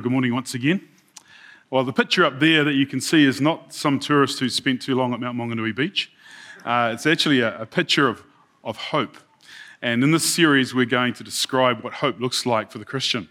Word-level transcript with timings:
Good 0.00 0.12
morning 0.12 0.32
once 0.32 0.54
again. 0.54 0.86
Well, 1.70 1.82
the 1.82 1.92
picture 1.92 2.24
up 2.24 2.38
there 2.38 2.62
that 2.62 2.74
you 2.74 2.86
can 2.86 3.00
see 3.00 3.24
is 3.24 3.40
not 3.40 3.74
some 3.74 3.98
tourist 3.98 4.38
who 4.38 4.48
spent 4.48 4.80
too 4.80 4.94
long 4.94 5.12
at 5.12 5.18
Mount 5.18 5.36
Maunganui 5.36 5.74
Beach. 5.74 6.12
Uh, 6.64 6.92
it's 6.94 7.04
actually 7.04 7.40
a, 7.40 7.62
a 7.62 7.66
picture 7.66 8.06
of, 8.06 8.22
of 8.62 8.76
hope. 8.76 9.16
And 9.82 10.04
in 10.04 10.12
this 10.12 10.24
series, 10.24 10.72
we're 10.72 10.86
going 10.86 11.14
to 11.14 11.24
describe 11.24 11.82
what 11.82 11.94
hope 11.94 12.20
looks 12.20 12.46
like 12.46 12.70
for 12.70 12.78
the 12.78 12.84
Christian. 12.84 13.28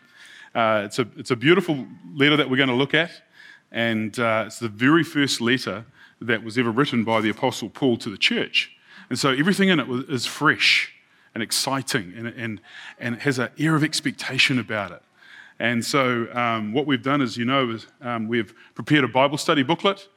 Uh, 0.53 0.81
it's, 0.83 0.99
a, 0.99 1.07
it's 1.15 1.31
a 1.31 1.37
beautiful 1.37 1.87
letter 2.13 2.35
that 2.35 2.49
we're 2.49 2.57
going 2.57 2.67
to 2.67 2.75
look 2.75 2.93
at, 2.93 3.11
and 3.71 4.19
uh, 4.19 4.43
it's 4.47 4.59
the 4.59 4.67
very 4.67 5.05
first 5.05 5.39
letter 5.39 5.85
that 6.19 6.43
was 6.43 6.57
ever 6.57 6.71
written 6.71 7.05
by 7.05 7.21
the 7.21 7.29
Apostle 7.29 7.69
Paul 7.69 7.95
to 7.97 8.09
the 8.09 8.17
church. 8.17 8.71
And 9.09 9.17
so 9.17 9.29
everything 9.29 9.69
in 9.69 9.79
it 9.79 9.87
is 10.09 10.25
fresh 10.25 10.91
and 11.33 11.41
exciting, 11.41 12.13
and, 12.17 12.27
and, 12.27 12.61
and 12.99 13.15
it 13.15 13.21
has 13.21 13.39
an 13.39 13.51
air 13.57 13.75
of 13.75 13.85
expectation 13.85 14.59
about 14.59 14.91
it. 14.91 15.01
And 15.59 15.83
so, 15.83 16.27
um, 16.33 16.71
what 16.71 16.85
we've 16.85 17.01
done, 17.01 17.21
as 17.21 17.35
you 17.35 17.45
know, 17.45 17.71
is 17.71 17.87
um, 18.01 18.27
we've 18.27 18.53
prepared 18.75 19.03
a 19.03 19.07
Bible 19.07 19.37
study 19.37 19.63
booklet. 19.63 20.07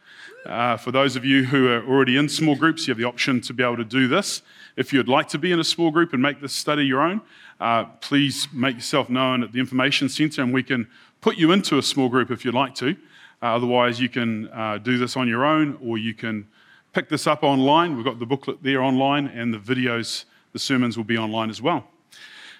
Uh, 0.45 0.77
for 0.77 0.91
those 0.91 1.17
of 1.17 1.25
you 1.25 1.45
who 1.45 1.69
are 1.69 1.84
already 1.84 2.17
in 2.17 2.28
small 2.28 2.56
groups, 2.56 2.87
you 2.87 2.92
have 2.92 2.98
the 2.98 3.05
option 3.05 3.41
to 3.42 3.53
be 3.53 3.62
able 3.62 3.77
to 3.77 3.84
do 3.84 4.09
this. 4.09 4.42
If 4.77 4.92
you'd 4.92 5.09
like 5.09 5.28
to 5.28 5.39
be 5.39 5.53
in 5.53 5.61
a 5.61 5.65
small 5.65 5.91
group 5.91 6.12
and 6.12 6.23
make 6.23 6.41
this 6.41 6.53
study 6.53 6.84
your 6.84 7.03
own, 7.03 7.20
uh, 7.61 7.84
please 8.00 8.48
make 8.53 8.77
yourself 8.77 9.11
known 9.11 9.42
at 9.42 9.53
the 9.53 9.61
Information 9.61 10.09
Centre 10.09 10.42
and 10.42 10.53
we 10.53 10.62
can 10.62 10.89
put 11.20 11.37
you 11.37 11.53
into 11.53 11.77
a 11.77 11.83
small 11.83 12.09
group 12.09 12.31
if 12.31 12.45
you'd 12.45 12.55
like 12.55 12.75
to. 12.77 12.97
Uh, 13.43 13.47
otherwise, 13.47 14.00
you 14.00 14.09
can 14.09 14.48
uh, 14.48 14.78
do 14.78 14.97
this 14.97 15.17
on 15.17 15.28
your 15.28 15.45
own 15.45 15.78
or 15.83 15.98
you 15.98 16.15
can 16.15 16.47
pick 16.93 17.09
this 17.09 17.27
up 17.27 17.43
online. 17.43 17.97
We've 17.97 18.05
got 18.05 18.19
the 18.19 18.27
booklet 18.27 18.62
there 18.62 18.83
online 18.83 19.27
and 19.27 19.53
the 19.53 19.59
videos, 19.59 20.25
the 20.53 20.59
sermons 20.59 20.97
will 20.97 21.05
be 21.05 21.19
online 21.19 21.50
as 21.50 21.61
well. 21.61 21.87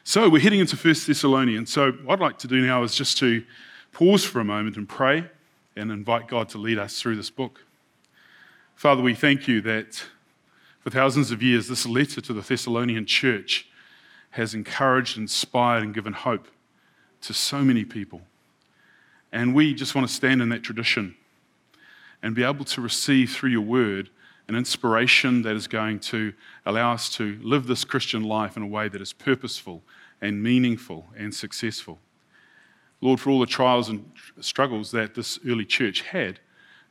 So 0.03 0.31
we're 0.31 0.41
heading 0.41 0.61
into 0.61 0.77
1 0.77 0.95
Thessalonians. 1.07 1.71
So 1.71 1.93
what 1.93 2.15
I'd 2.15 2.23
like 2.23 2.39
to 2.39 2.49
do 2.49 2.67
now 2.67 2.83
is 2.83 2.95
just 2.95 3.19
to 3.19 3.45
pause 3.93 4.25
for 4.25 4.41
a 4.41 4.45
moment 4.45 4.77
and 4.77 4.89
pray 4.89 5.27
and 5.77 5.93
invite 5.93 6.27
God 6.27 6.49
to 6.51 6.59
lead 6.59 6.79
us 6.79 7.01
through 7.01 7.17
this 7.17 7.29
book. 7.29 7.65
Father, 8.75 9.03
we 9.03 9.15
thank 9.15 9.47
you 9.47 9.61
that 9.61 10.05
for 10.81 10.89
thousands 10.89 11.31
of 11.31 11.43
years, 11.43 11.69
this 11.69 11.85
letter 11.85 12.23
to 12.23 12.33
the 12.33 12.41
Thessalonian 12.41 13.05
church 13.05 13.69
has 14.31 14.55
encouraged, 14.55 15.19
inspired, 15.19 15.83
and 15.83 15.93
given 15.93 16.15
hope 16.15 16.49
to 17.21 17.35
so 17.35 17.63
many 17.63 17.85
people. 17.85 18.23
And 19.31 19.55
we 19.55 19.75
just 19.75 19.95
want 19.95 20.09
to 20.09 20.13
stand 20.13 20.41
in 20.41 20.49
that 20.49 20.63
tradition 20.63 21.15
and 22.23 22.35
be 22.35 22.43
able 22.43 22.65
to 22.65 22.81
receive 22.81 23.31
through 23.31 23.51
your 23.51 23.61
word 23.61 24.09
an 24.51 24.57
inspiration 24.57 25.43
that 25.43 25.55
is 25.55 25.69
going 25.69 26.01
to 26.01 26.33
allow 26.67 26.93
us 26.93 27.09
to 27.09 27.39
live 27.41 27.69
this 27.69 27.85
Christian 27.85 28.25
life 28.25 28.57
in 28.57 28.65
a 28.65 28.67
way 28.67 28.89
that 28.89 29.01
is 29.01 29.13
purposeful 29.13 29.81
and 30.21 30.43
meaningful 30.43 31.07
and 31.17 31.33
successful. 31.33 32.01
Lord, 33.01 33.21
for 33.21 33.31
all 33.31 33.39
the 33.39 33.47
trials 33.47 33.89
and 33.89 34.11
struggles 34.41 34.91
that 34.91 35.15
this 35.15 35.39
early 35.47 35.65
church 35.65 36.01
had, 36.01 36.41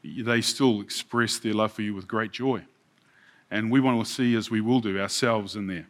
they 0.02 0.40
still 0.40 0.80
expressed 0.80 1.44
their 1.44 1.52
love 1.52 1.74
for 1.74 1.82
you 1.82 1.94
with 1.94 2.08
great 2.08 2.32
joy. 2.32 2.64
And 3.52 3.70
we 3.70 3.82
want 3.82 4.06
to 4.06 4.10
see, 4.10 4.36
as 4.36 4.50
we 4.50 4.62
will 4.62 4.80
do, 4.80 4.98
ourselves 4.98 5.58
in 5.58 5.68
there 5.68 5.88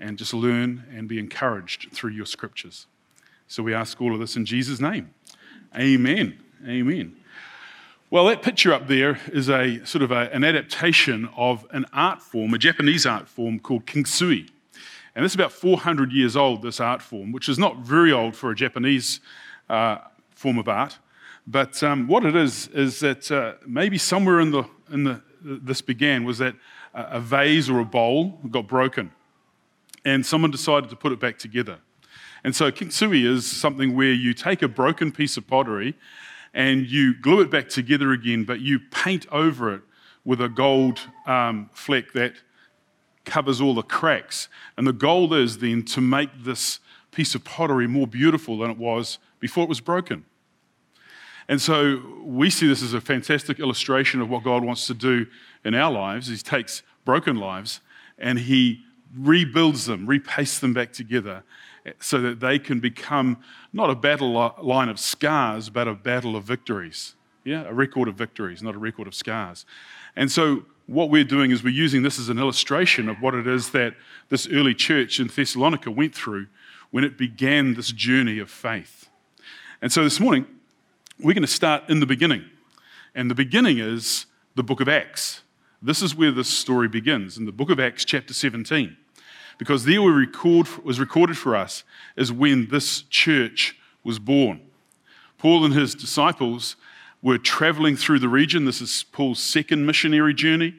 and 0.00 0.16
just 0.16 0.32
learn 0.32 0.84
and 0.90 1.06
be 1.06 1.18
encouraged 1.18 1.92
through 1.92 2.12
your 2.12 2.24
scriptures. 2.24 2.86
So 3.46 3.62
we 3.62 3.74
ask 3.74 4.00
all 4.00 4.14
of 4.14 4.20
this 4.20 4.36
in 4.36 4.46
Jesus' 4.46 4.80
name. 4.80 5.12
Amen. 5.76 6.38
Amen. 6.66 7.14
Well, 8.14 8.26
that 8.26 8.42
picture 8.42 8.72
up 8.72 8.86
there 8.86 9.18
is 9.32 9.50
a 9.50 9.84
sort 9.84 10.02
of 10.02 10.12
a, 10.12 10.32
an 10.32 10.44
adaptation 10.44 11.28
of 11.36 11.66
an 11.72 11.84
art 11.92 12.22
form, 12.22 12.54
a 12.54 12.58
Japanese 12.58 13.06
art 13.06 13.28
form 13.28 13.58
called 13.58 13.86
kintsugi. 13.86 14.48
And 15.16 15.24
this 15.24 15.32
is 15.32 15.34
about 15.34 15.50
400 15.50 16.12
years 16.12 16.36
old, 16.36 16.62
this 16.62 16.78
art 16.78 17.02
form, 17.02 17.32
which 17.32 17.48
is 17.48 17.58
not 17.58 17.78
very 17.78 18.12
old 18.12 18.36
for 18.36 18.52
a 18.52 18.54
Japanese 18.54 19.18
uh, 19.68 19.98
form 20.30 20.58
of 20.58 20.68
art. 20.68 21.00
But 21.44 21.82
um, 21.82 22.06
what 22.06 22.24
it 22.24 22.36
is, 22.36 22.68
is 22.68 23.00
that 23.00 23.32
uh, 23.32 23.54
maybe 23.66 23.98
somewhere 23.98 24.38
in, 24.38 24.52
the, 24.52 24.62
in 24.92 25.02
the, 25.02 25.20
this 25.42 25.80
began 25.80 26.22
was 26.22 26.38
that 26.38 26.54
a 26.94 27.18
vase 27.18 27.68
or 27.68 27.80
a 27.80 27.84
bowl 27.84 28.38
got 28.48 28.68
broken. 28.68 29.10
And 30.04 30.24
someone 30.24 30.52
decided 30.52 30.88
to 30.90 30.94
put 30.94 31.10
it 31.10 31.18
back 31.18 31.36
together. 31.36 31.78
And 32.44 32.54
so 32.54 32.70
kintsugi 32.70 33.26
is 33.26 33.44
something 33.44 33.96
where 33.96 34.12
you 34.12 34.34
take 34.34 34.62
a 34.62 34.68
broken 34.68 35.10
piece 35.10 35.36
of 35.36 35.48
pottery 35.48 35.96
and 36.54 36.86
you 36.86 37.14
glue 37.14 37.40
it 37.40 37.50
back 37.50 37.68
together 37.68 38.12
again, 38.12 38.44
but 38.44 38.60
you 38.60 38.78
paint 38.78 39.26
over 39.30 39.74
it 39.74 39.82
with 40.24 40.40
a 40.40 40.48
gold 40.48 41.00
um, 41.26 41.68
fleck 41.74 42.12
that 42.12 42.34
covers 43.24 43.60
all 43.60 43.74
the 43.74 43.82
cracks. 43.82 44.48
And 44.76 44.86
the 44.86 44.92
goal 44.92 45.34
is 45.34 45.58
then 45.58 45.84
to 45.86 46.00
make 46.00 46.30
this 46.44 46.78
piece 47.10 47.34
of 47.34 47.44
pottery 47.44 47.86
more 47.86 48.06
beautiful 48.06 48.58
than 48.58 48.70
it 48.70 48.78
was 48.78 49.18
before 49.40 49.64
it 49.64 49.68
was 49.68 49.80
broken. 49.80 50.24
And 51.48 51.60
so 51.60 52.00
we 52.22 52.48
see 52.48 52.66
this 52.66 52.82
as 52.82 52.94
a 52.94 53.00
fantastic 53.00 53.58
illustration 53.58 54.20
of 54.20 54.30
what 54.30 54.44
God 54.44 54.64
wants 54.64 54.86
to 54.86 54.94
do 54.94 55.26
in 55.64 55.74
our 55.74 55.92
lives. 55.92 56.28
He 56.28 56.36
takes 56.36 56.82
broken 57.04 57.36
lives 57.36 57.80
and 58.18 58.38
he 58.38 58.82
rebuilds 59.16 59.86
them, 59.86 60.06
repastes 60.06 60.60
them 60.60 60.72
back 60.72 60.92
together 60.92 61.42
so 62.00 62.20
that 62.20 62.40
they 62.40 62.58
can 62.58 62.80
become 62.80 63.38
not 63.72 63.90
a 63.90 63.94
battle 63.94 64.54
line 64.62 64.88
of 64.88 64.98
scars, 64.98 65.68
but 65.68 65.86
a 65.86 65.94
battle 65.94 66.36
of 66.36 66.44
victories. 66.44 67.14
Yeah, 67.44 67.64
a 67.64 67.72
record 67.74 68.08
of 68.08 68.14
victories, 68.14 68.62
not 68.62 68.74
a 68.74 68.78
record 68.78 69.06
of 69.06 69.14
scars. 69.14 69.66
And 70.16 70.32
so 70.32 70.64
what 70.86 71.10
we're 71.10 71.24
doing 71.24 71.50
is 71.50 71.62
we're 71.62 71.74
using 71.74 72.02
this 72.02 72.18
as 72.18 72.28
an 72.28 72.38
illustration 72.38 73.08
of 73.08 73.20
what 73.20 73.34
it 73.34 73.46
is 73.46 73.70
that 73.72 73.94
this 74.30 74.48
early 74.48 74.74
church 74.74 75.20
in 75.20 75.28
Thessalonica 75.28 75.90
went 75.90 76.14
through 76.14 76.46
when 76.90 77.04
it 77.04 77.18
began 77.18 77.74
this 77.74 77.90
journey 77.92 78.38
of 78.38 78.50
faith. 78.50 79.08
And 79.82 79.92
so 79.92 80.04
this 80.04 80.20
morning, 80.20 80.46
we're 81.18 81.34
going 81.34 81.42
to 81.42 81.48
start 81.48 81.90
in 81.90 82.00
the 82.00 82.06
beginning. 82.06 82.44
And 83.14 83.30
the 83.30 83.34
beginning 83.34 83.78
is 83.78 84.26
the 84.54 84.62
book 84.62 84.80
of 84.80 84.88
Acts. 84.88 85.42
This 85.82 86.00
is 86.00 86.14
where 86.14 86.30
this 86.30 86.48
story 86.48 86.88
begins, 86.88 87.36
in 87.36 87.44
the 87.44 87.52
book 87.52 87.68
of 87.68 87.78
Acts, 87.78 88.04
chapter 88.04 88.32
17. 88.32 88.96
Because 89.58 89.84
there 89.84 90.00
record, 90.00 90.68
was 90.84 90.98
recorded 90.98 91.38
for 91.38 91.54
us 91.54 91.84
is 92.16 92.32
when 92.32 92.68
this 92.68 93.02
church 93.02 93.78
was 94.02 94.18
born. 94.18 94.60
Paul 95.38 95.64
and 95.64 95.74
his 95.74 95.94
disciples 95.94 96.76
were 97.22 97.38
traveling 97.38 97.96
through 97.96 98.18
the 98.18 98.28
region. 98.28 98.64
This 98.64 98.80
is 98.80 99.04
Paul's 99.12 99.38
second 99.38 99.86
missionary 99.86 100.34
journey. 100.34 100.74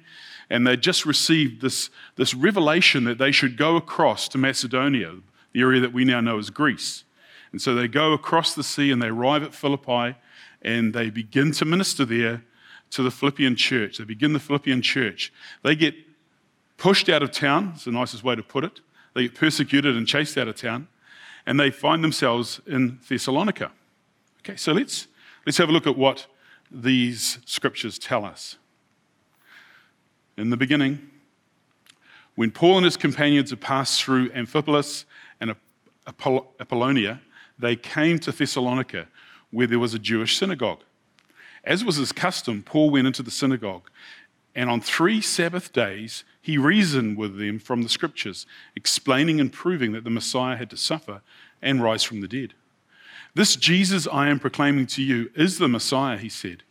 And 0.50 0.66
they 0.66 0.78
just 0.78 1.06
received 1.06 1.62
this, 1.62 1.90
this 2.18 2.34
revelation 2.34 3.03
that 3.06 3.18
they 3.18 3.31
should 3.31 3.58
go 3.58 3.78
across 3.78 4.28
to 4.30 4.38
Macedonia, 4.38 5.16
the 5.53 5.62
area 5.62 5.81
that 5.81 5.94
we 5.94 6.06
now 6.06 6.22
know 6.22 6.38
as 6.38 6.52
Greece. 6.52 7.03
And 7.52 7.62
so 7.62 7.74
they 7.74 7.88
go 7.88 8.14
across 8.14 8.53
the 8.53 8.64
sea 8.64 8.91
and 8.91 9.02
they 9.02 9.08
arrive 9.08 9.41
at 9.41 9.56
Philippi 9.56 10.16
and 10.62 10.94
they 10.94 11.09
begin 11.09 11.52
to 11.53 11.66
minister 11.66 12.06
there 12.06 12.44
to 12.91 13.02
the 13.02 13.12
Philippian 13.12 13.56
church. 13.56 13.97
They 13.97 14.03
begin 14.03 14.34
the 14.34 14.40
Philippian 14.40 14.81
church. 14.81 15.34
They 15.64 15.75
get 15.75 15.96
pushed 16.78 17.09
out 17.09 17.24
of 17.24 17.31
town, 17.31 17.74
it's 17.75 17.86
the 17.86 17.91
nicest 17.91 18.24
way 18.24 18.36
to 18.36 18.44
put 18.44 18.63
it. 18.63 18.81
They 19.13 19.24
get 19.24 19.36
persecuted 19.36 19.96
and 19.96 20.08
chased 20.08 20.38
out 20.38 20.47
of 20.47 20.56
town, 20.56 20.88
and 21.46 21.59
they 21.59 21.72
find 21.72 22.03
themselves 22.03 22.59
in 22.67 23.00
Thessalonica. 23.08 23.72
Okay, 24.40 24.55
so 24.55 24.73
let's, 24.73 25.08
let's 25.46 25.58
have 25.58 25.70
a 25.70 25.72
look 25.72 25.88
at 25.88 25.97
what 25.97 26.28
these 26.70 27.40
scriptures 27.46 27.97
tell 27.97 28.26
us. 28.26 28.58
In 30.38 30.50
the 30.50 30.58
beginning, 30.58 31.09
when 32.35 32.52
Paul 32.52 32.78
and 32.78 32.85
his 32.85 32.97
companions 32.97 33.52
had 33.52 33.61
passed 33.61 34.03
through 34.03 34.29
Amphipolis 34.29 35.05
and 35.40 35.55
Apollonia, 36.08 37.22
they 37.58 37.76
came 37.78 38.20
to 38.20 38.32
Thessalonica, 38.32 39.08
where 39.52 39.67
there 39.67 39.79
was 39.79 39.94
a 39.94 40.00
Jewish 40.00 40.38
synagogue. 40.38 40.82
As 41.64 41.84
was 41.85 41.96
his 41.96 42.11
custom, 42.11 42.61
Paul 42.61 42.90
went 42.90 43.08
into 43.08 43.23
the 43.23 43.32
synagogue, 43.32 43.90
and 44.55 44.69
on 44.69 44.79
three 44.79 45.19
Sabbath 45.19 45.73
days 45.73 46.23
he 46.41 46.57
reasoned 46.57 47.17
with 47.17 47.37
them 47.37 47.59
from 47.59 47.84
the 47.84 47.90
scriptures, 47.90 48.46
explaining 48.75 49.41
and 49.41 49.52
proving 49.52 49.91
that 49.91 50.03
the 50.03 50.09
Messiah 50.09 50.55
had 50.55 50.69
to 50.69 50.78
suffer 50.78 51.22
and 51.61 51.84
rise 51.84 52.03
from 52.03 52.22
the 52.22 52.28
dead. 52.28 52.53
This 53.34 53.57
Jesus 53.57 54.07
I 54.07 54.29
am 54.29 54.40
proclaiming 54.40 54.87
to 54.87 55.03
you 55.03 55.29
is 55.35 55.57
the 55.57 55.67
Messiah, 55.67 56.17
he 56.17 56.29
said. 56.29 56.63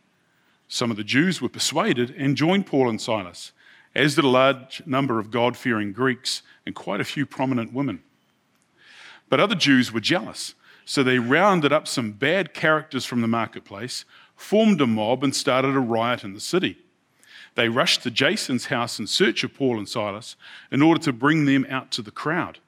Some 0.67 0.89
of 0.89 0.97
the 0.97 1.03
Jews 1.03 1.41
were 1.41 1.49
persuaded 1.49 2.15
and 2.17 2.35
joined 2.35 2.65
Paul 2.65 2.89
and 2.89 2.99
Silas, 2.99 3.51
as 3.93 4.15
did 4.15 4.23
a 4.23 4.29
large 4.29 4.81
number 4.87 5.19
of 5.19 5.29
God 5.29 5.55
fearing 5.55 5.93
Greeks 5.93 6.41
and 6.65 6.73
quite 6.73 6.99
a 6.99 7.05
few 7.05 7.25
prominent 7.25 7.71
women. 7.71 8.01
But 9.29 9.39
other 9.39 9.55
Jews 9.55 9.91
were 9.91 9.99
jealous, 9.99 10.55
so 10.85 11.03
they 11.03 11.19
rounded 11.19 11.71
up 11.71 11.87
some 11.87 12.11
bad 12.13 12.53
characters 12.53 13.05
from 13.05 13.21
the 13.21 13.27
marketplace, 13.27 14.05
formed 14.35 14.81
a 14.81 14.87
mob, 14.87 15.23
and 15.23 15.35
started 15.35 15.75
a 15.75 15.79
riot 15.79 16.23
in 16.23 16.33
the 16.33 16.39
city. 16.39 16.77
They 17.55 17.69
rushed 17.69 18.03
to 18.03 18.11
Jason's 18.11 18.67
house 18.67 18.99
in 18.99 19.07
search 19.07 19.43
of 19.43 19.53
Paul 19.53 19.77
and 19.77 19.87
Silas 19.87 20.35
in 20.71 20.81
order 20.81 21.01
to 21.03 21.13
bring 21.13 21.45
them 21.45 21.65
out 21.69 21.89
to 21.91 22.01
the 22.01 22.11
crowd. 22.11 22.59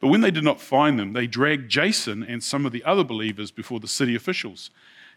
But 0.00 0.08
when 0.08 0.20
they 0.20 0.32
did 0.32 0.42
not 0.42 0.60
find 0.60 0.98
them, 0.98 1.12
they 1.12 1.28
dragged 1.28 1.70
Jason 1.70 2.24
and 2.24 2.42
some 2.42 2.66
of 2.66 2.72
the 2.72 2.84
other 2.84 3.04
believers 3.04 3.52
before 3.52 3.78
the 3.78 3.86
city 3.86 4.16
officials, 4.16 4.70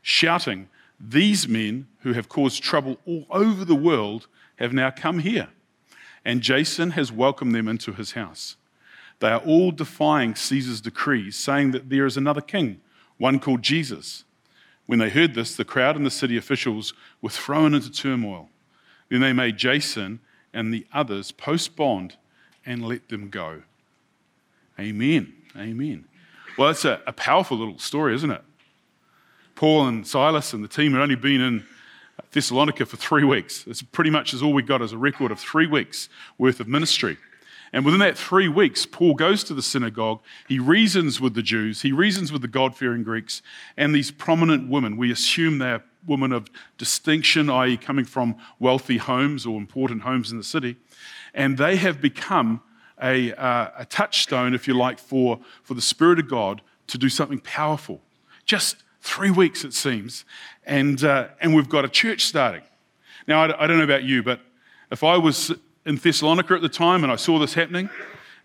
shouting, 0.04 0.69
These 1.00 1.48
men 1.48 1.88
who 2.01 2.13
have 2.13 2.30
caused 2.30 2.62
trouble 2.62 3.00
all 3.06 3.25
over 3.31 3.66
the 3.66 3.75
world 3.75 4.27
have 4.57 4.74
now 4.74 4.92
come 4.92 5.19
here, 5.19 5.50
and 6.24 6.42
Jason 6.42 6.92
has 6.92 7.12
welcomed 7.12 7.56
them 7.56 7.68
into 7.68 7.94
his 7.94 8.12
house. 8.12 8.57
They 9.19 9.30
are 9.30 9.39
all 9.39 9.72
defying 9.72 10.36
Caesar's 10.36 10.81
decrees, 10.81 11.36
saying 11.36 11.72
that 11.72 11.89
there 11.89 12.06
is 12.06 12.16
another 12.16 12.42
king, 12.42 12.80
one 13.18 13.39
called 13.39 13.63
Jesus. 13.63 14.24
When 14.86 15.00
they 15.00 15.10
heard 15.10 15.33
this, 15.33 15.56
the 15.56 15.66
crowd 15.66 15.95
and 15.95 16.06
the 16.06 16.12
city 16.12 16.38
officials 16.38 16.94
were 17.24 17.30
thrown 17.30 17.74
into 17.74 17.92
turmoil. 17.92 18.50
Then 19.09 19.21
they 19.21 19.33
made 19.33 19.57
Jason 19.57 20.19
and 20.53 20.73
the 20.73 20.85
others 20.93 21.31
post 21.31 21.75
bond 21.75 22.15
and 22.65 22.85
let 22.85 23.09
them 23.09 23.29
go. 23.29 23.61
Amen. 24.79 25.33
Amen. 25.57 26.05
Well, 26.57 26.69
it's 26.69 26.85
a, 26.85 27.01
a 27.05 27.13
powerful 27.13 27.57
little 27.57 27.77
story, 27.79 28.15
isn't 28.15 28.31
it? 28.31 28.41
Paul 29.55 29.87
and 29.87 30.05
Silas 30.05 30.53
and 30.53 30.63
the 30.63 30.67
team 30.67 30.93
had 30.93 31.01
only 31.01 31.15
been 31.15 31.41
in 31.41 31.65
Thessalonica 32.31 32.85
for 32.85 32.97
three 32.97 33.23
weeks. 33.23 33.65
It's 33.67 33.81
pretty 33.81 34.09
much 34.09 34.33
as 34.33 34.41
all 34.41 34.53
we 34.53 34.63
got 34.63 34.81
as 34.81 34.91
a 34.91 34.97
record 34.97 35.31
of 35.31 35.39
three 35.39 35.67
weeks 35.67 36.09
worth 36.37 36.59
of 36.59 36.67
ministry. 36.67 37.17
And 37.71 37.83
within 37.83 37.99
that 37.99 38.17
three 38.17 38.47
weeks, 38.47 38.85
Paul 38.85 39.15
goes 39.15 39.43
to 39.45 39.53
the 39.53 39.61
synagogue. 39.61 40.21
He 40.47 40.59
reasons 40.59 41.19
with 41.19 41.33
the 41.33 41.41
Jews, 41.41 41.81
he 41.81 41.91
reasons 41.91 42.31
with 42.31 42.41
the 42.41 42.47
God 42.47 42.75
fearing 42.75 43.03
Greeks, 43.03 43.41
and 43.75 43.93
these 43.93 44.11
prominent 44.11 44.69
women. 44.69 44.97
We 44.97 45.11
assume 45.11 45.57
they're 45.57 45.83
women 46.07 46.31
of 46.31 46.47
distinction, 46.77 47.49
i.e., 47.49 47.77
coming 47.77 48.05
from 48.05 48.35
wealthy 48.59 48.97
homes 48.97 49.45
or 49.45 49.57
important 49.57 50.01
homes 50.01 50.31
in 50.31 50.37
the 50.37 50.43
city. 50.43 50.75
And 51.33 51.57
they 51.57 51.75
have 51.77 52.01
become 52.01 52.61
a, 53.01 53.33
uh, 53.33 53.71
a 53.77 53.85
touchstone, 53.85 54.53
if 54.53 54.67
you 54.67 54.73
like, 54.73 54.99
for, 54.99 55.39
for 55.63 55.73
the 55.73 55.81
Spirit 55.81 56.19
of 56.19 56.29
God 56.29 56.61
to 56.87 56.97
do 56.97 57.09
something 57.09 57.39
powerful. 57.39 58.01
Just 58.45 58.77
three 59.01 59.31
weeks, 59.31 59.63
it 59.63 59.73
seems. 59.73 60.25
And, 60.65 61.03
uh, 61.03 61.29
and 61.41 61.55
we've 61.55 61.69
got 61.69 61.85
a 61.85 61.89
church 61.89 62.25
starting. 62.25 62.61
Now, 63.27 63.43
I, 63.43 63.63
I 63.63 63.67
don't 63.67 63.77
know 63.77 63.83
about 63.83 64.03
you, 64.03 64.23
but 64.23 64.39
if 64.91 65.03
I 65.03 65.17
was 65.17 65.51
in 65.85 65.97
Thessalonica 65.97 66.53
at 66.53 66.61
the 66.61 66.69
time 66.69 67.03
and 67.03 67.11
I 67.11 67.15
saw 67.15 67.39
this 67.39 67.53
happening, 67.53 67.89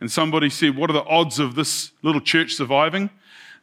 and 0.01 0.11
somebody 0.11 0.49
said, 0.49 0.77
What 0.77 0.91
are 0.91 0.95
the 0.95 1.05
odds 1.05 1.39
of 1.39 1.55
this 1.55 1.93
little 2.03 2.21
church 2.21 2.55
surviving? 2.55 3.11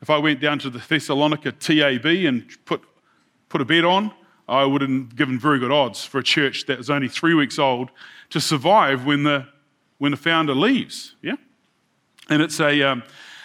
If 0.02 0.10
I 0.10 0.18
went 0.20 0.40
down 0.40 0.60
to 0.60 0.70
the 0.70 0.80
Thessalonica 0.80 1.52
TAB 1.54 2.06
and 2.06 2.46
put, 2.66 2.84
put 3.50 3.62
a 3.62 3.66
bet 3.66 3.86
on, 3.86 4.12
I 4.48 4.64
would 4.64 4.82
have 4.82 5.16
given 5.16 5.40
very 5.40 5.60
good 5.60 5.72
odds 5.72 6.06
for 6.06 6.20
a 6.20 6.24
church 6.24 6.66
that 6.68 6.78
was 6.78 6.90
only 6.90 7.10
three 7.10 7.34
weeks 7.34 7.60
old 7.60 7.92
to 8.30 8.40
survive 8.40 9.06
when 9.06 9.24
the, 9.24 9.48
when 9.98 10.12
the 10.12 10.18
founder 10.18 10.56
leaves. 10.56 11.16
Yeah? 11.22 11.36
And 12.30 12.42
it's 12.42 12.60
a, 12.60 12.82
um, 12.84 13.04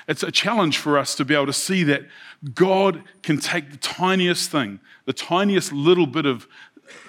it's 0.08 0.22
a 0.22 0.30
challenge 0.30 0.78
for 0.78 0.98
us 0.98 1.14
to 1.16 1.24
be 1.24 1.34
able 1.34 1.46
to 1.46 1.52
see 1.52 1.84
that 1.84 2.02
God 2.54 3.02
can 3.22 3.38
take 3.38 3.70
the 3.70 3.76
tiniest 3.76 4.50
thing, 4.50 4.80
the 5.04 5.12
tiniest 5.12 5.72
little 5.72 6.06
bit 6.06 6.26
of 6.26 6.46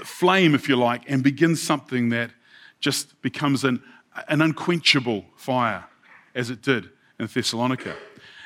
flame, 0.03 0.55
if 0.55 0.69
you 0.69 0.75
like, 0.75 1.03
and 1.07 1.23
begin 1.23 1.55
something 1.55 2.09
that 2.09 2.31
just 2.79 3.21
becomes 3.21 3.63
an, 3.63 3.81
an 4.27 4.41
unquenchable 4.41 5.25
fire, 5.35 5.85
as 6.35 6.49
it 6.49 6.61
did 6.61 6.89
in 7.19 7.27
Thessalonica. 7.27 7.95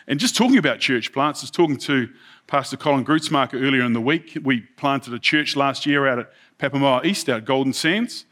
And 0.07 0.19
just 0.19 0.35
talking 0.35 0.57
about 0.57 0.79
church 0.79 1.11
plants, 1.11 1.41
I 1.41 1.44
was 1.44 1.51
talking 1.51 1.77
to 1.77 2.09
Pastor 2.47 2.77
Colin 2.77 3.03
Grutzmarker 3.03 3.61
earlier 3.61 3.83
in 3.83 3.91
the 3.91 3.99
week. 3.99 4.38
We 4.41 4.61
planted 4.61 5.13
a 5.13 5.19
church 5.19 5.57
last 5.57 5.85
year 5.85 6.07
out 6.07 6.19
at 6.19 6.31
Papamoa 6.57 7.03
East, 7.03 7.27
out 7.27 7.44
Golden 7.44 7.73
Sands, 7.73 8.23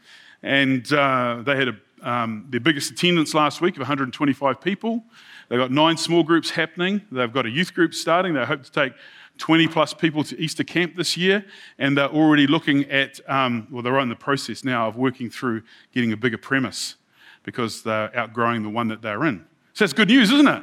and 0.42 0.90
uh, 0.90 1.42
they 1.44 1.54
had 1.54 1.68
a, 1.68 1.76
um, 2.00 2.46
their 2.48 2.60
biggest 2.60 2.90
attendance 2.90 3.34
last 3.34 3.60
week 3.60 3.74
of 3.74 3.80
125 3.80 4.58
people. 4.62 5.04
They've 5.50 5.58
got 5.58 5.70
nine 5.70 5.98
small 5.98 6.22
groups 6.22 6.48
happening. 6.48 7.02
They've 7.12 7.32
got 7.32 7.44
a 7.44 7.50
youth 7.50 7.74
group 7.74 7.92
starting. 7.92 8.32
They 8.32 8.46
hope 8.46 8.62
to 8.62 8.72
take 8.72 8.94
20 9.36 9.68
plus 9.68 9.92
people 9.92 10.24
to 10.24 10.40
Easter 10.40 10.64
camp 10.64 10.96
this 10.96 11.18
year, 11.18 11.44
and 11.78 11.98
they're 11.98 12.08
already 12.08 12.46
looking 12.46 12.90
at, 12.90 13.20
um, 13.28 13.68
well, 13.70 13.82
they're 13.82 14.00
in 14.00 14.08
the 14.08 14.16
process 14.16 14.64
now 14.64 14.88
of 14.88 14.96
working 14.96 15.28
through 15.28 15.62
getting 15.92 16.12
a 16.12 16.16
bigger 16.16 16.38
premise 16.38 16.96
because 17.42 17.82
they're 17.82 18.16
outgrowing 18.16 18.62
the 18.62 18.70
one 18.70 18.88
that 18.88 19.02
they're 19.02 19.26
in. 19.26 19.44
So 19.74 19.84
that's 19.84 19.92
good 19.92 20.08
news, 20.08 20.32
isn't 20.32 20.48
it? 20.48 20.62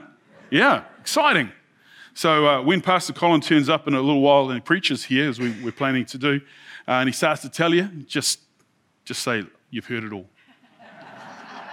Yeah, 0.50 0.86
exciting. 1.00 1.52
So 2.16 2.48
uh, 2.48 2.62
when 2.62 2.82
Pastor 2.82 3.12
Colin 3.12 3.42
turns 3.42 3.70
up 3.70 3.88
in 3.88 3.96
a 3.96 4.02
little 4.02 4.22
while 4.22 4.46
and 4.46 4.56
he 4.56 4.60
preaches 4.62 5.06
here, 5.06 5.30
as 5.30 5.40
we, 5.40 5.68
are 5.68 5.72
planning 5.72 6.06
to 6.06 6.18
do, 6.18 6.42
uh, 6.88 6.92
and 6.92 7.10
he 7.10 7.14
starts 7.14 7.42
to 7.42 7.50
tell 7.50 7.74
you, 7.74 7.84
just, 8.08 8.40
just 9.06 9.24
say, 9.24 9.44
You've 9.72 9.88
heard 9.88 10.04
it 10.04 10.14
all. 10.14 10.28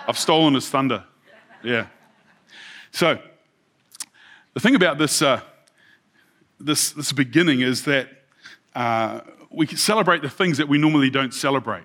I've 0.09 0.19
stolen 0.19 0.55
his 0.55 0.69
thunder. 0.71 1.05
Yeah. 1.63 1.89
So, 2.93 3.21
the 4.55 4.61
thing 4.61 4.75
about 4.75 4.97
this, 4.97 5.21
uh, 5.21 5.43
this, 6.59 6.93
this 6.93 7.13
beginning 7.13 7.61
is 7.61 7.85
that 7.85 8.09
uh, 8.75 9.21
we 9.51 9.67
can 9.67 9.77
celebrate 9.77 10.23
the 10.23 10.31
things 10.31 10.57
that 10.57 10.67
we 10.67 10.79
normally 10.79 11.11
don't 11.11 11.35
celebrate. 11.35 11.85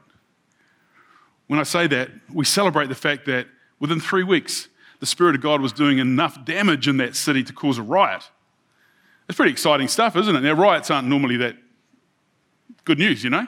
When 1.48 1.60
I 1.60 1.63
say 1.63 1.88
that, 1.88 2.12
we 2.31 2.46
celebrate 2.46 2.88
the 2.88 2.96
fact 2.96 3.25
that 3.25 3.48
within 3.80 4.00
three 4.00 4.24
weeks, 4.24 4.69
the 5.02 5.06
Spirit 5.06 5.36
of 5.36 5.42
God 5.42 5.60
was 5.60 5.74
doing 5.74 6.00
enough 6.00 6.46
damage 6.46 6.88
in 6.88 6.96
that 6.98 7.16
city 7.18 7.44
to 7.44 7.52
cause 7.52 7.78
a 7.78 7.84
riot. 7.84 8.30
It's 9.27 9.38
pretty 9.38 9.51
exciting 9.51 9.88
stuff, 9.88 10.16
isn't 10.16 10.36
it? 10.36 10.42
Now, 10.42 10.54
riots 10.54 10.92
aren't 10.92 11.07
normally 11.07 11.38
that 11.38 11.56
good 12.83 13.00
news, 13.00 13.24
you 13.24 13.30
know? 13.30 13.48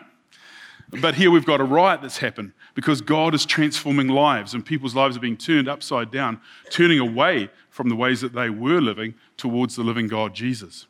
But 1.01 1.15
here 1.15 1.29
we've 1.29 1.45
got 1.45 1.59
a 1.59 1.65
riot 1.65 2.01
that's 2.01 2.18
happened 2.18 2.53
because 2.74 3.01
God 3.01 3.35
is 3.35 3.45
transforming 3.45 4.07
lives 4.07 4.53
and 4.53 4.65
people's 4.65 4.95
lives 4.95 5.18
are 5.18 5.19
being 5.19 5.38
turned 5.38 5.68
upside 5.68 6.12
down, 6.12 6.39
turning 6.69 7.00
away 7.00 7.50
from 7.69 7.89
the 7.89 7.95
ways 7.95 8.21
that 8.21 8.33
they 8.33 8.50
were 8.50 8.81
living 8.81 9.13
towards 9.35 9.75
the 9.75 9.83
living 9.83 10.07
God, 10.07 10.33
Jesus. 10.33 10.88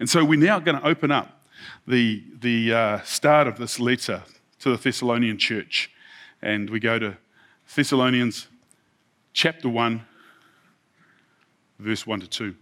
And 0.00 0.08
so 0.08 0.24
we're 0.24 0.38
now 0.38 0.58
going 0.58 0.80
to 0.80 0.86
open 0.86 1.10
up 1.10 1.46
the, 1.86 2.24
the 2.40 2.72
uh, 2.72 3.00
start 3.02 3.46
of 3.46 3.58
this 3.58 3.78
letter 3.78 4.22
to 4.60 4.70
the 4.70 4.76
Thessalonian 4.76 5.38
church. 5.38 5.90
And 6.40 6.70
we 6.70 6.80
go 6.80 6.98
to 6.98 7.16
Thessalonians 7.74 8.48
chapter 9.32 9.68
1, 9.68 10.04
verse 11.78 12.06
1 12.06 12.20
to 12.20 12.26
2. 12.26 12.54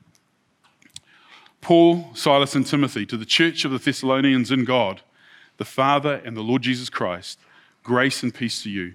Paul, 1.63 2.11
Silas, 2.13 2.57
and 2.57 2.67
Timothy 2.67 3.07
to 3.07 3.17
the 3.17 3.25
church 3.25 3.65
of 3.65 3.71
the 3.71 3.79
Thessalonians 3.79 4.51
in 4.51 4.65
God, 4.65 5.01
the 5.57 5.65
Father 5.65 6.21
and 6.25 6.37
the 6.37 6.43
Lord 6.43 6.63
Jesus 6.63 6.91
Christ 6.91 7.39
Grace 7.85 8.23
and 8.23 8.33
peace 8.33 8.63
to 8.63 8.71
you. 8.71 8.95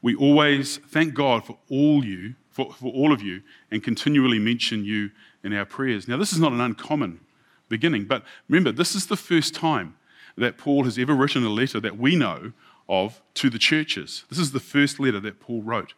We 0.00 0.14
always 0.14 0.78
thank 0.78 1.14
God 1.14 1.44
for 1.44 1.58
all 1.68 2.04
you, 2.04 2.34
for, 2.50 2.72
for 2.72 2.92
all 2.92 3.12
of 3.12 3.20
you, 3.20 3.42
and 3.70 3.82
continually 3.82 4.38
mention 4.38 4.84
you 4.84 5.10
in 5.44 5.52
our 5.52 5.66
prayers. 5.66 6.08
Now, 6.08 6.16
this 6.16 6.32
is 6.32 6.40
not 6.40 6.52
an 6.52 6.60
uncommon 6.60 7.20
beginning, 7.68 8.04
but 8.04 8.24
remember, 8.48 8.72
this 8.72 8.94
is 8.94 9.06
the 9.06 9.16
first 9.16 9.54
time 9.54 9.96
that 10.36 10.56
Paul 10.56 10.84
has 10.84 10.98
ever 10.98 11.14
written 11.14 11.44
a 11.44 11.50
letter 11.50 11.78
that 11.80 11.98
we 11.98 12.16
know 12.16 12.52
of 12.88 13.20
to 13.34 13.50
the 13.50 13.58
churches. 13.58 14.24
This 14.30 14.38
is 14.38 14.52
the 14.52 14.60
first 14.60 14.98
letter 14.98 15.20
that 15.20 15.40
Paul 15.40 15.62
wrote. 15.62 15.94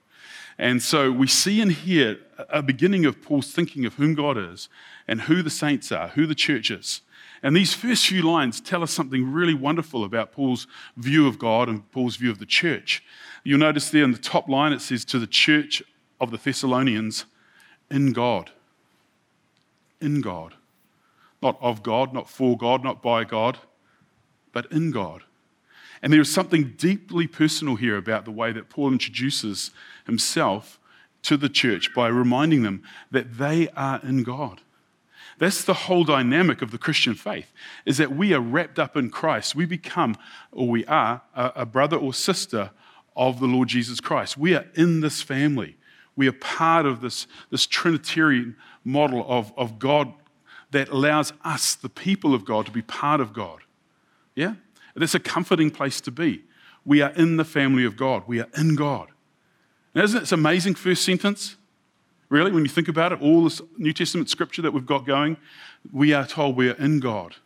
And 0.58 0.82
so 0.82 1.10
we 1.10 1.26
see 1.26 1.60
in 1.60 1.70
here 1.70 2.18
a 2.48 2.62
beginning 2.62 3.04
of 3.04 3.22
Paul's 3.22 3.52
thinking 3.52 3.84
of 3.84 3.94
whom 3.94 4.14
God 4.14 4.38
is 4.38 4.68
and 5.08 5.22
who 5.22 5.42
the 5.42 5.50
saints 5.50 5.90
are, 5.90 6.08
who 6.08 6.26
the 6.26 6.34
church 6.34 6.70
is. 6.70 7.00
And 7.42 7.54
these 7.54 7.74
first 7.74 8.06
few 8.06 8.22
lines 8.22 8.60
tell 8.60 8.82
us 8.82 8.90
something 8.90 9.30
really 9.30 9.52
wonderful 9.52 10.04
about 10.04 10.32
Paul's 10.32 10.66
view 10.96 11.26
of 11.26 11.38
God 11.38 11.68
and 11.68 11.90
Paul's 11.92 12.16
view 12.16 12.30
of 12.30 12.38
the 12.38 12.46
church. 12.46 13.02
You'll 13.42 13.58
notice 13.58 13.90
there 13.90 14.04
in 14.04 14.12
the 14.12 14.18
top 14.18 14.48
line 14.48 14.72
it 14.72 14.80
says, 14.80 15.04
To 15.06 15.18
the 15.18 15.26
church 15.26 15.82
of 16.20 16.30
the 16.30 16.38
Thessalonians 16.38 17.26
in 17.90 18.12
God. 18.12 18.50
In 20.00 20.22
God. 20.22 20.54
Not 21.42 21.58
of 21.60 21.82
God, 21.82 22.14
not 22.14 22.30
for 22.30 22.56
God, 22.56 22.82
not 22.82 23.02
by 23.02 23.24
God, 23.24 23.58
but 24.52 24.70
in 24.72 24.90
God. 24.90 25.24
And 26.04 26.12
there 26.12 26.20
is 26.20 26.30
something 26.30 26.74
deeply 26.76 27.26
personal 27.26 27.76
here 27.76 27.96
about 27.96 28.26
the 28.26 28.30
way 28.30 28.52
that 28.52 28.68
Paul 28.68 28.92
introduces 28.92 29.70
himself 30.04 30.78
to 31.22 31.38
the 31.38 31.48
church 31.48 31.94
by 31.94 32.08
reminding 32.08 32.62
them 32.62 32.82
that 33.10 33.38
they 33.38 33.70
are 33.70 34.00
in 34.02 34.22
God. 34.22 34.60
That's 35.38 35.64
the 35.64 35.72
whole 35.72 36.04
dynamic 36.04 36.60
of 36.60 36.72
the 36.72 36.78
Christian 36.78 37.14
faith, 37.14 37.50
is 37.86 37.96
that 37.96 38.14
we 38.14 38.34
are 38.34 38.40
wrapped 38.40 38.78
up 38.78 38.98
in 38.98 39.08
Christ. 39.08 39.54
We 39.54 39.64
become, 39.64 40.18
or 40.52 40.68
we 40.68 40.84
are, 40.84 41.22
a, 41.34 41.52
a 41.56 41.66
brother 41.66 41.96
or 41.96 42.12
sister 42.12 42.70
of 43.16 43.40
the 43.40 43.46
Lord 43.46 43.68
Jesus 43.68 43.98
Christ. 43.98 44.36
We 44.36 44.54
are 44.54 44.66
in 44.74 45.00
this 45.00 45.22
family. 45.22 45.78
We 46.16 46.28
are 46.28 46.32
part 46.32 46.84
of 46.84 47.00
this, 47.00 47.26
this 47.50 47.66
Trinitarian 47.66 48.56
model 48.84 49.24
of, 49.26 49.54
of 49.56 49.78
God 49.78 50.12
that 50.70 50.90
allows 50.90 51.32
us, 51.46 51.74
the 51.74 51.88
people 51.88 52.34
of 52.34 52.44
God, 52.44 52.66
to 52.66 52.72
be 52.72 52.82
part 52.82 53.22
of 53.22 53.32
God. 53.32 53.60
Yeah? 54.34 54.56
That's 54.94 55.14
a 55.14 55.20
comforting 55.20 55.70
place 55.70 56.00
to 56.02 56.10
be. 56.10 56.44
We 56.84 57.02
are 57.02 57.10
in 57.10 57.36
the 57.36 57.44
family 57.44 57.84
of 57.84 57.96
God. 57.96 58.24
We 58.26 58.40
are 58.40 58.48
in 58.56 58.76
God. 58.76 59.08
Now, 59.94 60.02
isn't 60.02 60.22
it 60.22 60.32
an 60.32 60.38
amazing 60.38 60.74
first 60.74 61.04
sentence? 61.04 61.56
Really, 62.28 62.52
when 62.52 62.64
you 62.64 62.70
think 62.70 62.88
about 62.88 63.12
it, 63.12 63.20
all 63.20 63.44
this 63.44 63.60
New 63.76 63.92
Testament 63.92 64.28
scripture 64.28 64.62
that 64.62 64.72
we've 64.72 64.86
got 64.86 65.06
going, 65.06 65.36
we 65.92 66.12
are 66.12 66.26
told 66.26 66.56
we 66.56 66.68
are 66.68 66.76
in 66.76 67.00
God. 67.00 67.36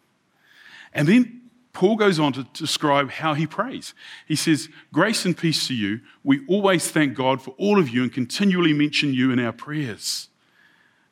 And 0.94 1.06
then 1.06 1.42
Paul 1.72 1.96
goes 1.96 2.18
on 2.18 2.32
to 2.32 2.44
describe 2.54 3.10
how 3.10 3.34
he 3.34 3.46
prays. 3.46 3.94
He 4.26 4.34
says, 4.34 4.68
Grace 4.92 5.24
and 5.24 5.36
peace 5.36 5.68
to 5.68 5.74
you. 5.74 6.00
We 6.24 6.44
always 6.46 6.90
thank 6.90 7.14
God 7.14 7.42
for 7.42 7.50
all 7.58 7.78
of 7.78 7.88
you 7.88 8.02
and 8.02 8.12
continually 8.12 8.72
mention 8.72 9.12
you 9.14 9.30
in 9.30 9.38
our 9.38 9.52
prayers. 9.52 10.28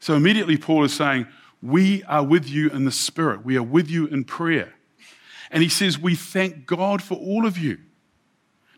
So 0.00 0.14
immediately, 0.14 0.56
Paul 0.56 0.84
is 0.84 0.94
saying, 0.94 1.26
We 1.62 2.02
are 2.04 2.24
with 2.24 2.48
you 2.48 2.70
in 2.70 2.84
the 2.84 2.92
Spirit, 2.92 3.44
we 3.44 3.56
are 3.56 3.62
with 3.62 3.90
you 3.90 4.06
in 4.06 4.24
prayer. 4.24 4.74
And 5.50 5.62
he 5.62 5.68
says, 5.68 5.98
We 5.98 6.14
thank 6.14 6.66
God 6.66 7.02
for 7.02 7.14
all 7.14 7.46
of 7.46 7.58
you. 7.58 7.78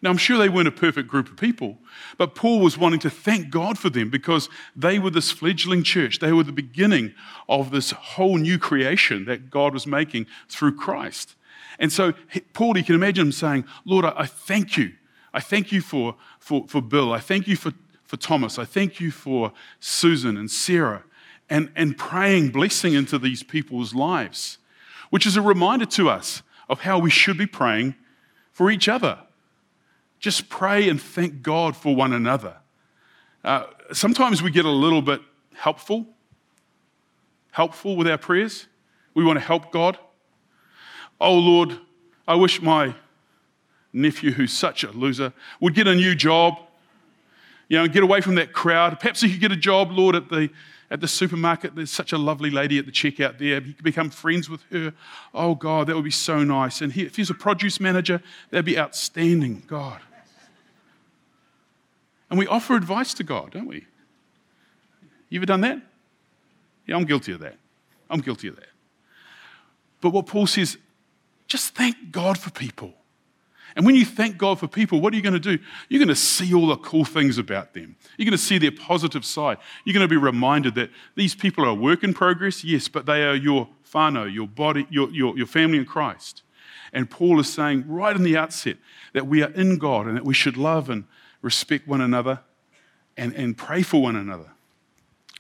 Now, 0.01 0.11
I'm 0.11 0.17
sure 0.17 0.39
they 0.39 0.49
weren't 0.49 0.69
a 0.69 0.73
perfect 0.73 1.09
group 1.09 1.29
of 1.29 1.37
people, 1.37 1.79
but 2.17 2.35
Paul 2.35 2.61
was 2.61 2.79
wanting 2.79 3.01
to 3.01 3.11
thank 3.11 3.51
God 3.51 3.79
for 3.79 3.91
them 3.91 4.11
because 4.11 4.49
they 4.77 4.99
were 4.99 5.11
this 5.11 5.33
fledgling 5.33 5.83
church. 5.83 6.21
They 6.21 6.33
were 6.33 6.45
the 6.45 6.53
beginning 6.53 7.15
of 7.49 7.71
this 7.71 7.91
whole 7.91 8.37
new 8.37 8.59
creation 8.59 9.25
that 9.25 9.51
God 9.51 9.75
was 9.75 9.87
making 9.87 10.27
through 10.49 10.77
Christ. 10.77 11.35
And 11.81 11.93
so, 11.93 12.13
Paul, 12.53 12.77
you 12.77 12.85
can 12.85 12.95
imagine 12.95 13.27
him 13.27 13.33
saying, 13.33 13.65
Lord, 13.85 14.05
I, 14.05 14.27
thank 14.27 14.77
you. 14.77 14.93
I 15.35 15.41
thank 15.41 15.73
you 15.73 15.81
for, 15.81 16.15
for, 16.39 16.67
for 16.69 16.81
Bill. 16.81 17.13
I 17.13 17.19
thank 17.19 17.49
you 17.49 17.57
for, 17.57 17.73
for 18.05 18.17
Thomas. 18.17 18.59
I 18.59 18.65
thank 18.65 19.01
you 19.01 19.11
for 19.11 19.53
Susan 19.81 20.37
and 20.37 20.51
Sarah. 20.51 21.05
And, 21.51 21.73
and 21.75 21.97
praying 21.97 22.51
blessing 22.51 22.93
into 22.93 23.19
these 23.19 23.43
people's 23.43 23.95
lives, 23.95 24.59
which 25.09 25.27
is 25.27 25.37
a 25.37 25.41
reminder 25.43 25.87
to 25.87 26.11
us 26.11 26.43
of 26.69 26.81
how 26.81 26.99
we 26.99 27.11
should 27.11 27.39
be 27.39 27.47
praying 27.47 27.95
for 28.53 28.71
each 28.71 28.89
other. 28.89 29.19
Just 30.19 30.49
pray 30.49 30.89
and 30.89 31.01
thank 31.01 31.43
God 31.43 31.77
for 31.77 31.95
one 31.95 32.13
another. 32.13 32.57
Uh, 33.45 33.65
sometimes 33.93 34.43
we 34.43 34.51
get 34.51 34.65
a 34.65 34.71
little 34.71 35.03
bit 35.03 35.21
helpful, 35.55 36.07
helpful 37.53 37.97
with 37.97 38.09
our 38.09 38.19
prayers. 38.19 38.67
We 39.15 39.25
want 39.25 39.39
to 39.39 39.45
help 39.45 39.73
God. 39.73 39.99
Oh 41.21 41.35
Lord, 41.35 41.79
I 42.27 42.35
wish 42.35 42.61
my 42.61 42.95
nephew, 43.93 44.33
who's 44.33 44.53
such 44.53 44.85
a 44.85 44.91
loser, 44.91 45.33
would 45.61 45.75
get 45.75 45.87
a 45.87 45.95
new 45.95 46.15
job. 46.15 46.59
You 47.69 47.79
know, 47.79 47.89
get 47.89 48.03
away 48.03 48.21
from 48.21 48.37
that 48.37 48.53
crowd. 48.53 48.99
Perhaps 48.99 49.21
he 49.21 49.31
could 49.31 49.41
get 49.41 49.53
a 49.53 49.57
job, 49.57 49.93
Lord, 49.93 50.17
at 50.17 50.29
the 50.29 50.51
at 50.91 51.01
the 51.01 51.09
supermarket. 51.09 51.75
There's 51.75 51.91
such 51.91 52.13
a 52.13 52.19
lovely 52.19 52.51
lady 52.51 52.79
at 52.79 52.87
the 52.87 52.93
checkout 52.93 53.39
there. 53.39 53.61
He 53.61 53.73
could 53.73 53.85
become 53.85 54.11
friends 54.11 54.49
with 54.49 54.63
her. 54.71 54.95
Oh 55.35 55.55
God, 55.55 55.87
that 55.87 55.97
would 55.97 56.05
be 56.05 56.11
so 56.11 56.43
nice. 56.45 56.81
And 56.81 56.93
he, 56.93 57.03
if 57.03 57.17
he's 57.17 57.31
a 57.31 57.35
produce 57.35 57.81
manager, 57.81 58.23
that'd 58.51 58.65
be 58.65 58.79
outstanding. 58.79 59.63
God. 59.67 60.01
And 62.31 62.39
we 62.39 62.47
offer 62.47 62.75
advice 62.75 63.15
to 63.15 63.25
God, 63.25 63.53
don't 63.53 63.67
we? 63.67 63.87
You 65.31 65.41
ever 65.41 65.47
done 65.47 65.63
that? 65.63 65.81
Yeah, 66.87 66.97
I'm 66.97 67.05
guilty 67.05 67.33
of 67.33 67.41
that. 67.41 67.57
I'm 68.11 68.21
guilty 68.21 68.49
of 68.49 68.57
that. 68.57 68.69
But 70.01 70.11
what 70.11 70.27
Paul 70.27 70.47
says, 70.47 70.79
just 71.47 71.75
thank 71.75 72.11
God 72.11 72.39
for 72.39 72.51
people. 72.51 72.95
And 73.79 73.87
when 73.87 73.95
you 73.95 74.05
thank 74.05 74.37
God 74.37 74.59
for 74.59 74.67
people, 74.67 75.01
what 75.01 75.13
are 75.13 75.17
you 75.17 75.23
going 75.23 75.41
to 75.41 75.57
do? 75.57 75.63
You're 75.89 76.01
going 76.01 76.09
to 76.09 76.17
see 76.17 76.53
all 76.53 76.67
the 76.67 76.77
cool 76.77 77.05
things 77.05 77.39
about 77.39 77.75
them. 77.75 77.95
You're 78.17 78.25
going 78.25 78.33
to 78.33 78.37
see 78.37 78.59
their 78.59 78.73
positive 78.73 79.25
side. 79.25 79.59
You're 79.85 79.95
going 79.95 80.03
to 80.05 80.09
be 80.09 80.17
reminded 80.17 80.75
that 80.75 80.91
these 81.15 81.37
people 81.37 81.65
are 81.65 81.69
a 81.69 81.75
work 81.75 82.03
in 82.03 82.13
progress, 82.13 82.65
yes, 82.65 82.89
but 82.89 83.07
they 83.07 83.23
are 83.23 83.37
your 83.37 83.69
whānau, 83.93 84.35
your 84.35 84.49
body, 84.49 84.89
your, 84.91 85.09
your, 85.11 85.39
your 85.39 85.47
family 85.47 85.79
in 85.79 85.85
Christ. 85.85 86.43
And 86.93 87.09
Paul 87.09 87.39
is 87.39 87.53
saying 87.53 87.85
right 87.87 88.17
in 88.17 88.25
the 88.25 88.37
outset 88.37 88.79
that 89.13 89.29
we 89.29 89.45
are 89.45 89.53
in 89.53 89.79
God 89.79 90.09
and 90.09 90.17
that 90.17 90.25
we 90.25 90.35
should 90.35 90.57
love 90.57 90.91
and 90.91 91.05
respect 91.41 91.87
one 91.87 92.01
another, 92.01 92.41
and, 93.17 93.33
and 93.35 93.57
pray 93.57 93.83
for 93.83 94.03
one 94.03 94.17
another. 94.17 94.51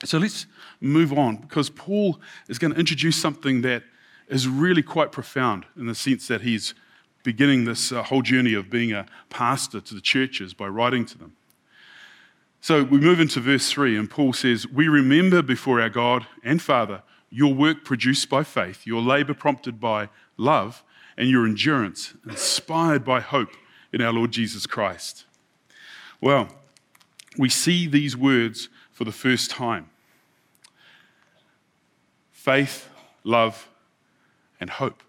So 0.04 0.18
let's 0.18 0.46
move 0.80 1.12
on 1.12 1.38
because 1.38 1.70
Paul 1.70 2.20
is 2.48 2.60
going 2.60 2.72
to 2.72 2.78
introduce 2.78 3.20
something 3.20 3.62
that 3.62 3.82
is 4.28 4.46
really 4.46 4.82
quite 4.82 5.10
profound 5.10 5.64
in 5.76 5.86
the 5.86 5.94
sense 5.96 6.28
that 6.28 6.42
he's 6.42 6.74
beginning 7.28 7.66
this 7.66 7.92
uh, 7.92 8.02
whole 8.02 8.22
journey 8.22 8.54
of 8.54 8.70
being 8.70 8.90
a 8.90 9.04
pastor 9.28 9.82
to 9.82 9.94
the 9.94 10.00
churches 10.00 10.54
by 10.54 10.66
writing 10.66 11.04
to 11.04 11.18
them. 11.18 11.36
So 12.62 12.82
we 12.82 12.98
move 12.98 13.20
into 13.20 13.38
verse 13.38 13.70
3, 13.70 13.98
and 13.98 14.08
Paul 14.08 14.32
says, 14.32 14.66
We 14.66 14.88
remember 14.88 15.42
before 15.42 15.78
our 15.78 15.90
God 15.90 16.26
and 16.42 16.62
Father 16.62 17.02
your 17.28 17.52
work 17.52 17.84
produced 17.84 18.30
by 18.30 18.44
faith, 18.44 18.86
your 18.86 19.02
labor 19.02 19.34
prompted 19.34 19.78
by 19.78 20.08
love, 20.38 20.82
and 21.18 21.28
your 21.28 21.44
endurance 21.44 22.14
inspired 22.26 23.04
by 23.04 23.20
hope 23.20 23.50
in 23.92 24.00
our 24.00 24.10
Lord 24.10 24.30
Jesus 24.30 24.66
Christ. 24.66 25.26
Well, 26.22 26.48
we 27.36 27.50
see 27.50 27.86
these 27.86 28.16
words 28.16 28.70
for 28.90 29.04
the 29.04 29.12
first 29.12 29.50
time 29.50 29.90
faith, 32.32 32.88
love, 33.22 33.68
and 34.58 34.70
hope. 34.70 35.02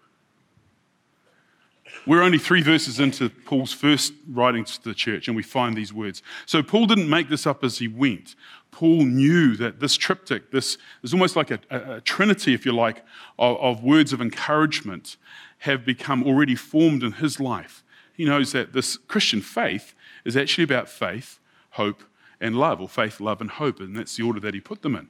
We're 2.05 2.21
only 2.23 2.37
three 2.39 2.61
verses 2.61 2.99
into 2.99 3.29
Paul's 3.29 3.73
first 3.73 4.13
writing 4.27 4.63
to 4.65 4.83
the 4.83 4.93
church, 4.93 5.27
and 5.27 5.35
we 5.35 5.43
find 5.43 5.75
these 5.75 5.93
words. 5.93 6.23
So 6.45 6.63
Paul 6.63 6.85
didn't 6.85 7.09
make 7.09 7.29
this 7.29 7.45
up 7.45 7.63
as 7.63 7.77
he 7.77 7.87
went. 7.87 8.35
Paul 8.71 9.03
knew 9.03 9.55
that 9.57 9.79
this 9.79 9.95
triptych, 9.95 10.51
this 10.51 10.77
is 11.03 11.13
almost 11.13 11.35
like 11.35 11.51
a, 11.51 11.59
a, 11.69 11.95
a 11.95 12.01
trinity, 12.01 12.53
if 12.53 12.65
you 12.65 12.71
like, 12.71 13.03
of, 13.37 13.57
of 13.57 13.83
words 13.83 14.13
of 14.13 14.21
encouragement, 14.21 15.17
have 15.59 15.85
become 15.85 16.23
already 16.23 16.55
formed 16.55 17.03
in 17.03 17.13
his 17.13 17.39
life. 17.39 17.83
He 18.13 18.25
knows 18.25 18.51
that 18.53 18.73
this 18.73 18.97
Christian 18.97 19.41
faith 19.41 19.93
is 20.25 20.35
actually 20.37 20.63
about 20.63 20.89
faith, 20.89 21.39
hope, 21.71 22.03
and 22.41 22.55
love, 22.55 22.81
or 22.81 22.89
faith, 22.89 23.19
love, 23.19 23.41
and 23.41 23.49
hope. 23.49 23.79
And 23.79 23.95
that's 23.95 24.15
the 24.15 24.23
order 24.23 24.39
that 24.39 24.53
he 24.53 24.61
put 24.61 24.81
them 24.81 24.95
in. 24.95 25.09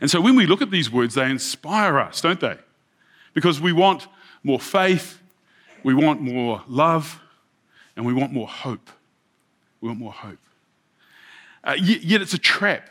And 0.00 0.10
so 0.10 0.20
when 0.20 0.36
we 0.36 0.46
look 0.46 0.62
at 0.62 0.70
these 0.70 0.90
words, 0.90 1.14
they 1.14 1.30
inspire 1.30 1.98
us, 1.98 2.20
don't 2.20 2.40
they? 2.40 2.58
Because 3.32 3.60
we 3.60 3.72
want 3.72 4.08
more 4.42 4.60
faith, 4.60 5.20
we 5.84 5.94
want 5.94 6.20
more 6.20 6.62
love, 6.66 7.20
and 7.94 8.04
we 8.04 8.12
want 8.12 8.32
more 8.32 8.48
hope. 8.48 8.90
We 9.80 9.88
want 9.88 10.00
more 10.00 10.12
hope. 10.12 10.38
Uh, 11.62 11.76
yet 11.78 12.20
it's 12.20 12.34
a 12.34 12.38
trap. 12.38 12.88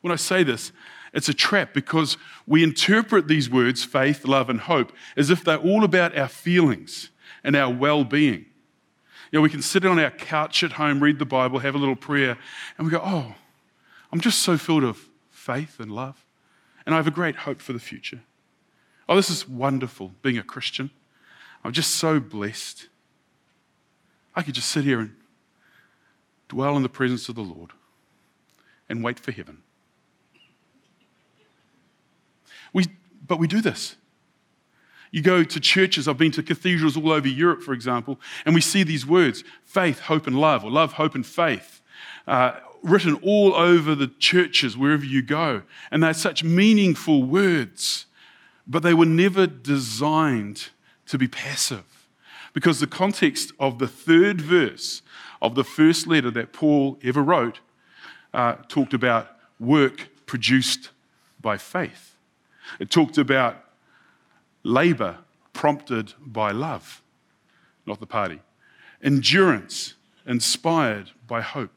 When 0.00 0.12
I 0.12 0.16
say 0.16 0.42
this, 0.42 0.72
it's 1.12 1.28
a 1.28 1.34
trap 1.34 1.74
because 1.74 2.16
we 2.46 2.62
interpret 2.62 3.28
these 3.28 3.50
words, 3.50 3.84
faith, 3.84 4.24
love, 4.24 4.48
and 4.48 4.60
hope, 4.60 4.92
as 5.16 5.30
if 5.30 5.44
they're 5.44 5.58
all 5.58 5.84
about 5.84 6.16
our 6.16 6.28
feelings 6.28 7.10
and 7.42 7.54
our 7.54 7.72
well 7.72 8.04
being. 8.04 8.46
You 9.30 9.38
know, 9.38 9.40
we 9.40 9.50
can 9.50 9.62
sit 9.62 9.84
on 9.84 9.98
our 9.98 10.10
couch 10.10 10.62
at 10.62 10.72
home, 10.72 11.02
read 11.02 11.18
the 11.18 11.24
Bible, 11.24 11.58
have 11.58 11.74
a 11.74 11.78
little 11.78 11.96
prayer, 11.96 12.38
and 12.78 12.86
we 12.86 12.90
go, 12.90 13.00
oh, 13.04 13.34
I'm 14.12 14.20
just 14.20 14.42
so 14.42 14.56
filled 14.56 14.84
of 14.84 15.08
faith 15.30 15.80
and 15.80 15.90
love. 15.90 16.24
And 16.86 16.94
I 16.94 16.98
have 16.98 17.06
a 17.06 17.12
great 17.12 17.36
hope 17.36 17.60
for 17.60 17.72
the 17.72 17.80
future. 17.80 18.20
Oh, 19.08 19.16
this 19.16 19.30
is 19.30 19.48
wonderful 19.48 20.12
being 20.22 20.38
a 20.38 20.42
Christian. 20.42 20.90
I'm 21.64 21.72
just 21.72 21.92
so 21.92 22.20
blessed. 22.20 22.88
I 24.36 24.42
could 24.42 24.54
just 24.54 24.68
sit 24.68 24.84
here 24.84 25.00
and 25.00 25.14
dwell 26.48 26.76
in 26.76 26.82
the 26.82 26.88
presence 26.88 27.28
of 27.28 27.34
the 27.34 27.42
Lord 27.42 27.70
and 28.88 29.02
wait 29.02 29.18
for 29.18 29.32
heaven. 29.32 29.62
We, 32.72 32.86
but 33.26 33.38
we 33.38 33.46
do 33.46 33.60
this. 33.60 33.96
You 35.10 35.22
go 35.22 35.44
to 35.44 35.60
churches, 35.60 36.08
I've 36.08 36.18
been 36.18 36.32
to 36.32 36.42
cathedrals 36.42 36.96
all 36.96 37.12
over 37.12 37.28
Europe, 37.28 37.62
for 37.62 37.72
example, 37.72 38.20
and 38.44 38.54
we 38.54 38.60
see 38.60 38.82
these 38.82 39.06
words 39.06 39.44
faith, 39.64 40.00
hope, 40.00 40.26
and 40.26 40.38
love, 40.38 40.64
or 40.64 40.70
love, 40.70 40.94
hope, 40.94 41.14
and 41.14 41.24
faith. 41.24 41.80
Uh, 42.26 42.58
written 42.82 43.14
all 43.22 43.54
over 43.54 43.94
the 43.94 44.08
churches 44.18 44.76
wherever 44.76 45.04
you 45.04 45.22
go. 45.22 45.62
And 45.90 46.02
they're 46.02 46.12
such 46.12 46.44
meaningful 46.44 47.22
words, 47.22 48.06
but 48.66 48.82
they 48.82 48.92
were 48.92 49.06
never 49.06 49.46
designed 49.46 50.68
to 51.06 51.18
be 51.18 51.28
passive. 51.28 51.84
Because 52.52 52.80
the 52.80 52.86
context 52.86 53.52
of 53.58 53.78
the 53.78 53.88
third 53.88 54.40
verse 54.40 55.02
of 55.42 55.54
the 55.54 55.64
first 55.64 56.06
letter 56.06 56.30
that 56.30 56.52
Paul 56.52 56.98
ever 57.02 57.22
wrote 57.22 57.60
uh, 58.32 58.54
talked 58.68 58.94
about 58.94 59.28
work 59.60 60.08
produced 60.26 60.90
by 61.40 61.58
faith. 61.58 62.16
It 62.80 62.90
talked 62.90 63.18
about 63.18 63.62
labor 64.62 65.18
prompted 65.52 66.14
by 66.20 66.50
love, 66.50 67.02
not 67.86 68.00
the 68.00 68.06
party, 68.06 68.40
endurance 69.02 69.94
inspired 70.26 71.10
by 71.26 71.42
hope. 71.42 71.70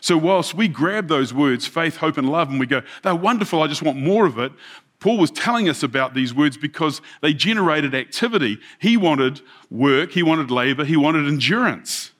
So, 0.00 0.16
whilst 0.16 0.54
we 0.54 0.68
grab 0.68 1.08
those 1.08 1.34
words, 1.34 1.66
faith, 1.66 1.96
hope, 1.96 2.18
and 2.18 2.30
love, 2.30 2.50
and 2.50 2.60
we 2.60 2.66
go, 2.66 2.82
they're 3.02 3.14
wonderful, 3.14 3.62
I 3.62 3.66
just 3.66 3.82
want 3.82 3.98
more 3.98 4.26
of 4.26 4.38
it, 4.38 4.52
Paul 5.00 5.18
was 5.18 5.30
telling 5.30 5.68
us 5.68 5.82
about 5.82 6.14
these 6.14 6.34
words 6.34 6.56
because 6.56 7.00
they 7.22 7.32
generated 7.32 7.94
activity. 7.94 8.58
He 8.80 8.96
wanted 8.96 9.40
work, 9.70 10.12
he 10.12 10.22
wanted 10.22 10.50
labor, 10.50 10.84
he 10.84 10.96
wanted 10.96 11.26
endurance. 11.26 12.12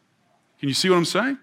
Can 0.61 0.69
you 0.69 0.75
see 0.75 0.89
what 0.89 0.97
I'm 0.97 1.05
saying? 1.05 1.39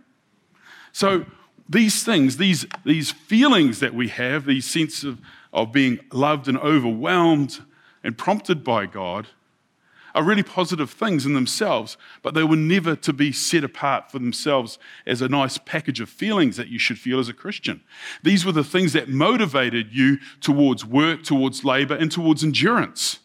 So, 0.91 1.25
these 1.67 2.03
things, 2.03 2.37
these, 2.37 2.65
these 2.85 3.11
feelings 3.11 3.79
that 3.79 3.93
we 3.95 4.07
have, 4.09 4.45
these 4.45 4.65
sense 4.65 5.03
of, 5.03 5.19
of 5.51 5.71
being 5.71 5.99
loved 6.11 6.47
and 6.47 6.59
overwhelmed, 6.59 7.59
and 8.03 8.15
prompted 8.15 8.63
by 8.63 8.85
God 8.85 9.27
are 10.15 10.23
really 10.23 10.43
positive 10.43 10.89
things 10.89 11.25
in 11.25 11.33
themselves, 11.33 11.97
but 12.23 12.33
they 12.33 12.43
were 12.43 12.55
never 12.55 12.95
to 12.95 13.11
be 13.11 13.33
set 13.33 13.65
apart 13.65 14.09
for 14.09 14.17
themselves 14.17 14.79
as 15.05 15.21
a 15.21 15.27
nice 15.27 15.57
package 15.57 15.99
of 15.99 16.09
feelings 16.09 16.55
that 16.55 16.69
you 16.69 16.79
should 16.79 16.97
feel 16.97 17.19
as 17.19 17.27
a 17.27 17.33
Christian. 17.33 17.81
These 18.23 18.45
were 18.45 18.53
the 18.53 18.63
things 18.63 18.93
that 18.93 19.09
motivated 19.09 19.91
you 19.91 20.19
towards 20.39 20.85
work, 20.85 21.23
towards 21.23 21.65
labor, 21.65 21.95
and 21.95 22.09
towards 22.09 22.45
endurance. 22.45 23.19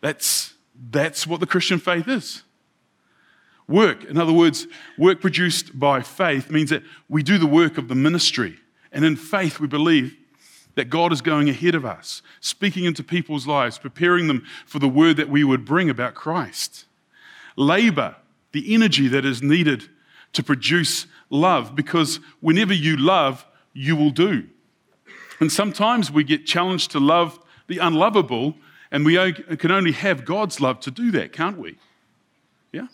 That's, 0.00 0.54
that's 0.90 1.26
what 1.26 1.40
the 1.40 1.46
Christian 1.46 1.78
faith 1.78 2.08
is. 2.08 2.42
Work, 3.68 4.04
in 4.04 4.18
other 4.18 4.32
words, 4.32 4.66
work 4.98 5.20
produced 5.20 5.78
by 5.78 6.00
faith 6.00 6.50
means 6.50 6.70
that 6.70 6.82
we 7.08 7.22
do 7.22 7.36
the 7.36 7.46
work 7.46 7.76
of 7.76 7.88
the 7.88 7.94
ministry. 7.94 8.58
And 8.92 9.04
in 9.04 9.16
faith, 9.16 9.60
we 9.60 9.66
believe 9.66 10.16
that 10.74 10.90
God 10.90 11.12
is 11.12 11.20
going 11.20 11.48
ahead 11.48 11.74
of 11.74 11.84
us, 11.84 12.22
speaking 12.40 12.84
into 12.84 13.04
people's 13.04 13.46
lives, 13.46 13.78
preparing 13.78 14.26
them 14.26 14.44
for 14.66 14.78
the 14.78 14.88
word 14.88 15.16
that 15.16 15.28
we 15.28 15.44
would 15.44 15.64
bring 15.64 15.88
about 15.88 16.14
Christ. 16.14 16.86
Labor 17.56 18.16
the 18.52 18.74
energy 18.74 19.08
that 19.08 19.24
is 19.24 19.42
needed 19.42 19.88
to 20.32 20.42
produce 20.42 21.06
love 21.30 21.74
because 21.74 22.20
whenever 22.40 22.72
you 22.72 22.96
love, 22.96 23.44
you 23.72 23.96
will 23.96 24.10
do. 24.10 24.48
And 25.40 25.50
sometimes 25.50 26.10
we 26.10 26.24
get 26.24 26.46
challenged 26.46 26.90
to 26.92 27.00
love 27.00 27.38
the 27.66 27.78
unlovable, 27.78 28.54
and 28.90 29.04
we 29.04 29.32
can 29.32 29.70
only 29.70 29.92
have 29.92 30.24
God's 30.24 30.60
love 30.60 30.80
to 30.80 30.90
do 30.90 31.10
that, 31.12 31.32
can't 31.32 31.58
we? 31.58 31.76
Yeah? 32.72 32.86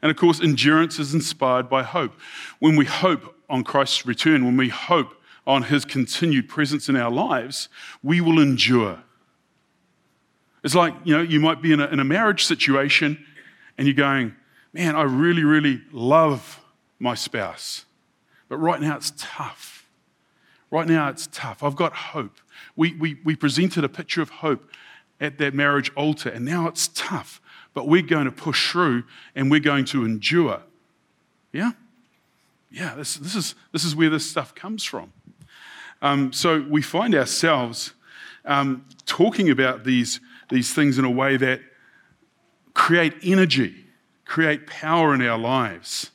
And 0.00 0.10
of 0.10 0.16
course, 0.16 0.40
endurance 0.40 0.98
is 0.98 1.14
inspired 1.14 1.68
by 1.68 1.82
hope. 1.82 2.12
When 2.58 2.74
we 2.74 2.84
hope 2.84 3.36
on 3.48 3.62
Christ's 3.62 4.04
return, 4.06 4.44
when 4.44 4.56
we 4.56 4.68
hope 4.68 5.14
on 5.46 5.64
his 5.64 5.84
continued 5.84 6.48
presence 6.48 6.88
in 6.88 6.96
our 6.96 7.10
lives, 7.10 7.68
we 8.02 8.20
will 8.20 8.40
endure. 8.40 9.02
It's 10.62 10.74
like, 10.74 10.94
you 11.04 11.16
know, 11.16 11.22
you 11.22 11.40
might 11.40 11.60
be 11.60 11.72
in 11.72 11.80
a, 11.80 11.86
in 11.86 11.98
a 11.98 12.04
marriage 12.04 12.44
situation 12.44 13.24
and 13.76 13.86
you're 13.86 13.96
going, 13.96 14.34
man, 14.72 14.94
I 14.94 15.02
really, 15.02 15.44
really 15.44 15.82
love 15.90 16.60
my 16.98 17.14
spouse. 17.14 17.84
But 18.48 18.58
right 18.58 18.80
now 18.80 18.96
it's 18.96 19.12
tough. 19.16 19.88
Right 20.70 20.86
now 20.86 21.08
it's 21.08 21.26
tough. 21.32 21.62
I've 21.62 21.76
got 21.76 21.92
hope. 21.92 22.38
We, 22.76 22.94
we, 22.94 23.18
we 23.24 23.34
presented 23.34 23.82
a 23.82 23.88
picture 23.88 24.22
of 24.22 24.30
hope 24.30 24.70
at 25.20 25.38
that 25.38 25.54
marriage 25.54 25.92
altar, 25.94 26.28
and 26.30 26.44
now 26.44 26.66
it's 26.68 26.88
tough. 26.88 27.40
But 27.74 27.88
we're 27.88 28.02
going 28.02 28.26
to 28.26 28.32
push 28.32 28.70
through 28.70 29.04
and 29.34 29.50
we're 29.50 29.60
going 29.60 29.84
to 29.86 30.04
endure. 30.04 30.62
Yeah? 31.52 31.72
Yeah, 32.70 32.94
this, 32.94 33.16
this, 33.16 33.34
is, 33.34 33.54
this 33.72 33.84
is 33.84 33.96
where 33.96 34.10
this 34.10 34.28
stuff 34.28 34.54
comes 34.54 34.84
from. 34.84 35.12
Um, 36.02 36.32
so 36.32 36.60
we 36.68 36.82
find 36.82 37.14
ourselves 37.14 37.94
um, 38.44 38.84
talking 39.06 39.50
about 39.50 39.84
these, 39.84 40.20
these 40.50 40.74
things 40.74 40.98
in 40.98 41.04
a 41.04 41.10
way 41.10 41.36
that 41.36 41.60
create 42.74 43.14
energy, 43.22 43.86
create 44.24 44.66
power 44.66 45.14
in 45.14 45.22
our 45.22 45.38
lives. 45.38 46.10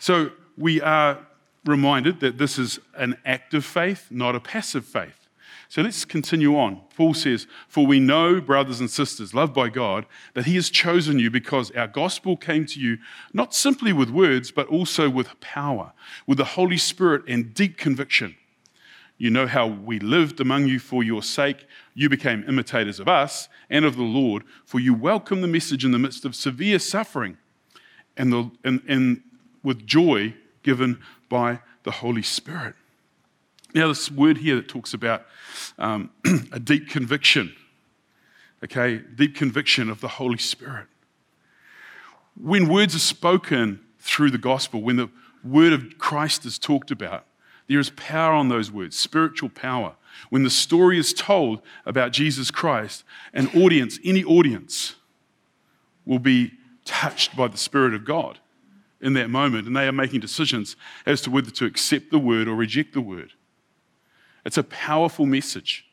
So 0.00 0.32
we 0.56 0.80
are 0.80 1.26
reminded 1.64 2.20
that 2.20 2.38
this 2.38 2.58
is 2.58 2.80
an 2.96 3.16
active 3.24 3.64
faith, 3.64 4.08
not 4.10 4.34
a 4.34 4.40
passive 4.40 4.84
faith. 4.84 5.14
So 5.70 5.82
let's 5.82 6.06
continue 6.06 6.56
on. 6.56 6.80
Paul 6.96 7.12
says, 7.12 7.46
For 7.68 7.86
we 7.86 8.00
know, 8.00 8.40
brothers 8.40 8.80
and 8.80 8.90
sisters, 8.90 9.34
loved 9.34 9.52
by 9.52 9.68
God, 9.68 10.06
that 10.32 10.46
He 10.46 10.54
has 10.54 10.70
chosen 10.70 11.18
you 11.18 11.30
because 11.30 11.70
our 11.72 11.86
gospel 11.86 12.38
came 12.38 12.64
to 12.66 12.80
you 12.80 12.96
not 13.34 13.54
simply 13.54 13.92
with 13.92 14.08
words, 14.08 14.50
but 14.50 14.66
also 14.68 15.10
with 15.10 15.38
power, 15.40 15.92
with 16.26 16.38
the 16.38 16.44
Holy 16.44 16.78
Spirit 16.78 17.22
and 17.28 17.52
deep 17.52 17.76
conviction. 17.76 18.34
You 19.18 19.30
know 19.30 19.48
how 19.48 19.66
we 19.66 19.98
lived 19.98 20.40
among 20.40 20.68
you 20.68 20.78
for 20.78 21.02
your 21.02 21.24
sake. 21.24 21.66
You 21.92 22.08
became 22.08 22.44
imitators 22.46 23.00
of 23.00 23.08
us 23.08 23.48
and 23.68 23.84
of 23.84 23.96
the 23.96 24.04
Lord, 24.04 24.44
for 24.64 24.78
you 24.78 24.94
welcomed 24.94 25.42
the 25.42 25.48
message 25.48 25.84
in 25.84 25.90
the 25.90 25.98
midst 25.98 26.24
of 26.24 26.36
severe 26.36 26.78
suffering 26.78 27.36
and, 28.16 28.32
the, 28.32 28.50
and, 28.62 28.80
and 28.86 29.22
with 29.64 29.84
joy 29.86 30.34
given 30.62 31.00
by 31.28 31.58
the 31.82 31.90
Holy 31.90 32.22
Spirit. 32.22 32.76
Now, 33.74 33.88
this 33.88 34.10
word 34.10 34.38
here 34.38 34.56
that 34.56 34.68
talks 34.68 34.94
about 34.94 35.26
um, 35.78 36.10
a 36.52 36.60
deep 36.60 36.88
conviction, 36.88 37.54
okay, 38.64 38.98
deep 38.98 39.34
conviction 39.34 39.90
of 39.90 40.00
the 40.00 40.08
Holy 40.08 40.38
Spirit. 40.38 40.86
When 42.40 42.68
words 42.68 42.94
are 42.94 43.00
spoken 43.00 43.80
through 43.98 44.30
the 44.30 44.38
gospel, 44.38 44.80
when 44.80 44.96
the 44.96 45.10
word 45.42 45.72
of 45.72 45.98
Christ 45.98 46.46
is 46.46 46.58
talked 46.58 46.90
about, 46.90 47.24
there 47.68 47.78
is 47.78 47.90
power 47.90 48.32
on 48.32 48.48
those 48.48 48.72
words, 48.72 48.98
spiritual 48.98 49.50
power. 49.50 49.94
When 50.30 50.42
the 50.42 50.50
story 50.50 50.98
is 50.98 51.12
told 51.12 51.60
about 51.86 52.12
Jesus 52.12 52.50
Christ, 52.50 53.04
an 53.32 53.48
audience, 53.54 53.98
any 54.04 54.24
audience, 54.24 54.94
will 56.04 56.18
be 56.18 56.52
touched 56.84 57.36
by 57.36 57.48
the 57.48 57.58
Spirit 57.58 57.94
of 57.94 58.04
God 58.04 58.38
in 59.00 59.12
that 59.12 59.30
moment, 59.30 59.66
and 59.66 59.76
they 59.76 59.86
are 59.86 59.92
making 59.92 60.20
decisions 60.20 60.74
as 61.06 61.20
to 61.22 61.30
whether 61.30 61.50
to 61.50 61.66
accept 61.66 62.10
the 62.10 62.18
word 62.18 62.48
or 62.48 62.54
reject 62.56 62.94
the 62.94 63.00
word. 63.00 63.32
It's 64.44 64.58
a 64.58 64.64
powerful 64.64 65.26
message. 65.26 65.84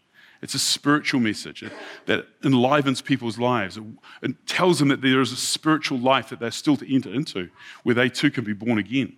It's 0.41 0.53
a 0.53 0.59
spiritual 0.59 1.19
message 1.19 1.63
that 2.05 2.27
enlivens 2.43 3.01
people's 3.01 3.38
lives. 3.38 3.77
It 4.21 4.47
tells 4.47 4.79
them 4.79 4.88
that 4.88 5.01
there 5.01 5.21
is 5.21 5.31
a 5.31 5.38
spiritual 5.38 5.97
life 5.97 6.29
that 6.29 6.39
they're 6.39 6.51
still 6.51 6.77
to 6.77 6.93
enter 6.93 7.13
into, 7.13 7.49
where 7.83 7.95
they 7.95 8.09
too 8.09 8.31
can 8.31 8.43
be 8.43 8.53
born 8.53 8.77
again. 8.77 9.17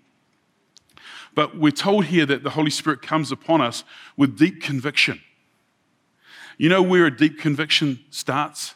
But 1.35 1.57
we're 1.57 1.71
told 1.71 2.05
here 2.05 2.25
that 2.25 2.43
the 2.43 2.51
Holy 2.51 2.71
Spirit 2.71 3.01
comes 3.01 3.31
upon 3.31 3.61
us 3.61 3.83
with 4.15 4.37
deep 4.37 4.61
conviction. 4.61 5.21
You 6.57 6.69
know 6.69 6.81
where 6.81 7.05
a 7.05 7.15
deep 7.15 7.39
conviction 7.39 7.99
starts? 8.09 8.75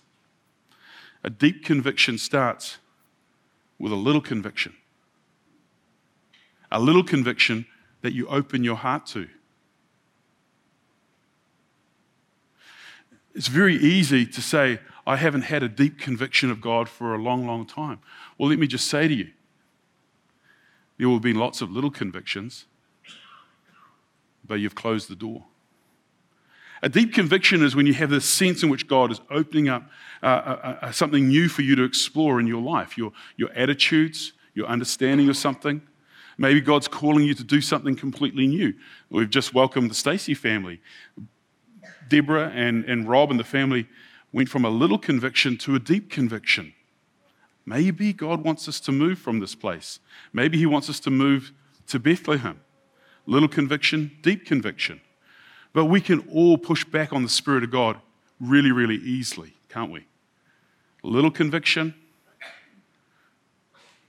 A 1.24 1.30
deep 1.30 1.66
conviction 1.66 2.18
starts 2.18 2.78
with 3.80 3.92
a 3.92 3.96
little 3.96 4.22
conviction. 4.22 4.74
A 6.72 6.80
little 6.80 7.04
conviction 7.04 7.66
that 8.02 8.14
you 8.14 8.28
open 8.28 8.64
your 8.64 8.76
heart 8.76 9.06
to. 9.08 9.28
It's 13.34 13.48
very 13.48 13.76
easy 13.76 14.26
to 14.26 14.42
say, 14.42 14.80
I 15.08 15.16
haven't 15.16 15.44
had 15.44 15.64
a 15.64 15.70
deep 15.70 15.98
conviction 16.00 16.52
of 16.52 16.62
God 16.62 16.88
for 16.88 17.16
a 17.16 17.18
long, 17.18 17.48
long 17.48 17.66
time. 17.66 18.00
Well, 18.38 18.50
let 18.50 18.60
me 18.60 18.68
just 18.68 18.88
say 18.88 19.08
to 19.08 19.14
you, 19.14 19.30
there 21.02 21.10
will 21.10 21.20
be 21.20 21.34
lots 21.34 21.62
of 21.62 21.72
little 21.72 21.90
convictions, 21.90 22.68
but 24.46 24.60
you've 24.60 24.76
closed 24.76 25.10
the 25.10 25.16
door. 25.16 25.46
A 26.84 26.90
deep 26.90 27.12
conviction 27.12 27.64
is 27.64 27.76
when 27.76 27.88
you 27.88 27.96
have 27.96 28.12
this 28.12 28.24
sense 28.24 28.62
in 28.62 28.70
which 28.70 28.88
God 28.88 29.12
is 29.12 29.20
opening 29.32 29.68
up 29.68 29.90
uh, 30.22 30.26
uh, 30.28 30.78
uh, 30.80 30.92
something 30.92 31.28
new 31.28 31.50
for 31.50 31.64
you 31.64 31.76
to 31.76 31.84
explore 31.84 32.40
in 32.40 32.46
your 32.46 32.62
life, 32.62 33.00
your, 33.00 33.14
your 33.36 33.50
attitudes, 33.54 34.34
your 34.54 34.68
understanding 34.68 35.28
of 35.28 35.36
something. 35.36 35.82
Maybe 36.38 36.62
God's 36.62 36.88
calling 36.88 37.26
you 37.26 37.34
to 37.34 37.44
do 37.44 37.62
something 37.62 37.96
completely 37.96 38.46
new. 38.46 38.76
We've 39.10 39.28
just 39.28 39.56
welcomed 39.56 39.90
the 39.90 39.96
Stacy 39.96 40.36
family. 40.36 40.82
Deborah 42.10 42.52
and, 42.54 42.86
and 42.86 43.10
Rob 43.10 43.32
and 43.32 43.40
the 43.40 43.44
family 43.44 43.88
went 44.32 44.50
from 44.50 44.66
a 44.66 44.70
little 44.70 45.00
conviction 45.00 45.58
to 45.58 45.74
a 45.74 45.80
deep 45.80 46.12
conviction. 46.12 46.76
Maybe 47.72 48.12
God 48.12 48.44
wants 48.44 48.68
us 48.68 48.82
to 48.82 48.92
move 48.92 49.18
from 49.18 49.40
this 49.40 49.56
place. 49.56 50.00
Maybe 50.34 50.58
He 50.58 50.66
wants 50.66 50.90
us 50.90 51.00
to 51.02 51.10
move 51.10 51.54
to 51.88 52.00
Bethlehem. 52.00 52.60
Little 53.26 53.48
conviction, 53.48 54.12
deep 54.22 54.46
conviction. 54.46 55.00
But 55.72 55.86
we 55.86 56.02
can 56.02 56.28
all 56.28 56.58
push 56.58 56.84
back 56.84 57.14
on 57.14 57.24
the 57.24 57.30
Spirit 57.30 57.64
of 57.64 57.72
God 57.72 58.02
really, 58.42 58.74
really 58.74 58.98
easily, 58.98 59.54
can't 59.70 59.90
we? 59.90 60.06
Little 61.02 61.32
conviction. 61.32 61.96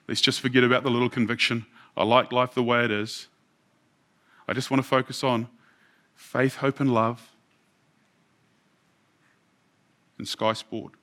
Let's 0.09 0.20
just 0.20 0.40
forget 0.40 0.64
about 0.64 0.83
the 0.83 0.90
little 0.90 1.09
conviction. 1.09 1.64
I 1.96 2.03
like 2.03 2.33
life 2.33 2.55
the 2.55 2.64
way 2.64 2.85
it 2.85 2.90
is. 2.90 3.29
I 4.48 4.55
just 4.55 4.72
want 4.72 4.83
to 4.83 4.88
focus 4.88 5.22
on 5.22 5.46
faith, 6.16 6.57
hope, 6.57 6.81
and 6.81 6.92
love 6.92 7.31
and 10.18 10.27
Sky 10.27 10.53
Sport. 10.53 10.94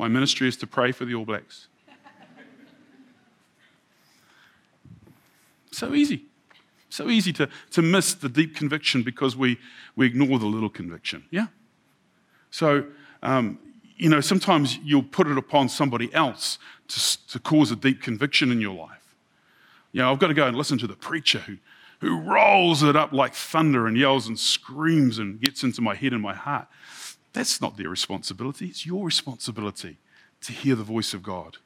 My 0.00 0.08
ministry 0.08 0.48
is 0.48 0.56
to 0.56 0.66
pray 0.66 0.92
for 0.92 1.04
the 1.04 1.14
All 1.14 1.26
Blacks. 1.26 1.68
So 5.72 5.94
easy. 5.94 6.24
So 6.88 7.08
easy 7.08 7.32
to, 7.34 7.48
to 7.70 7.82
miss 7.82 8.14
the 8.14 8.28
deep 8.28 8.56
conviction 8.56 9.02
because 9.02 9.36
we, 9.36 9.58
we 9.94 10.06
ignore 10.06 10.38
the 10.38 10.46
little 10.46 10.68
conviction. 10.68 11.24
Yeah? 11.30 11.46
So, 12.50 12.86
um, 13.22 13.58
you 13.96 14.08
know, 14.08 14.20
sometimes 14.20 14.78
you'll 14.78 15.04
put 15.04 15.28
it 15.28 15.38
upon 15.38 15.68
somebody 15.68 16.12
else 16.12 16.58
to, 16.88 17.28
to 17.28 17.38
cause 17.38 17.70
a 17.70 17.76
deep 17.76 18.02
conviction 18.02 18.50
in 18.50 18.60
your 18.60 18.74
life. 18.74 19.14
You 19.92 20.00
know, 20.00 20.12
I've 20.12 20.18
got 20.18 20.28
to 20.28 20.34
go 20.34 20.46
and 20.46 20.56
listen 20.56 20.76
to 20.78 20.86
the 20.86 20.96
preacher 20.96 21.38
who, 21.40 21.58
who 22.00 22.20
rolls 22.20 22.82
it 22.82 22.96
up 22.96 23.12
like 23.12 23.34
thunder 23.34 23.86
and 23.86 23.96
yells 23.96 24.26
and 24.26 24.38
screams 24.38 25.18
and 25.18 25.40
gets 25.40 25.62
into 25.62 25.82
my 25.82 25.94
head 25.94 26.12
and 26.12 26.22
my 26.22 26.34
heart. 26.34 26.66
That's 27.32 27.60
not 27.60 27.76
their 27.76 27.88
responsibility. 27.88 28.66
It's 28.66 28.86
your 28.86 29.04
responsibility 29.04 29.98
to 30.42 30.52
hear 30.52 30.74
the 30.74 30.82
voice 30.82 31.14
of 31.14 31.22
God. 31.22 31.58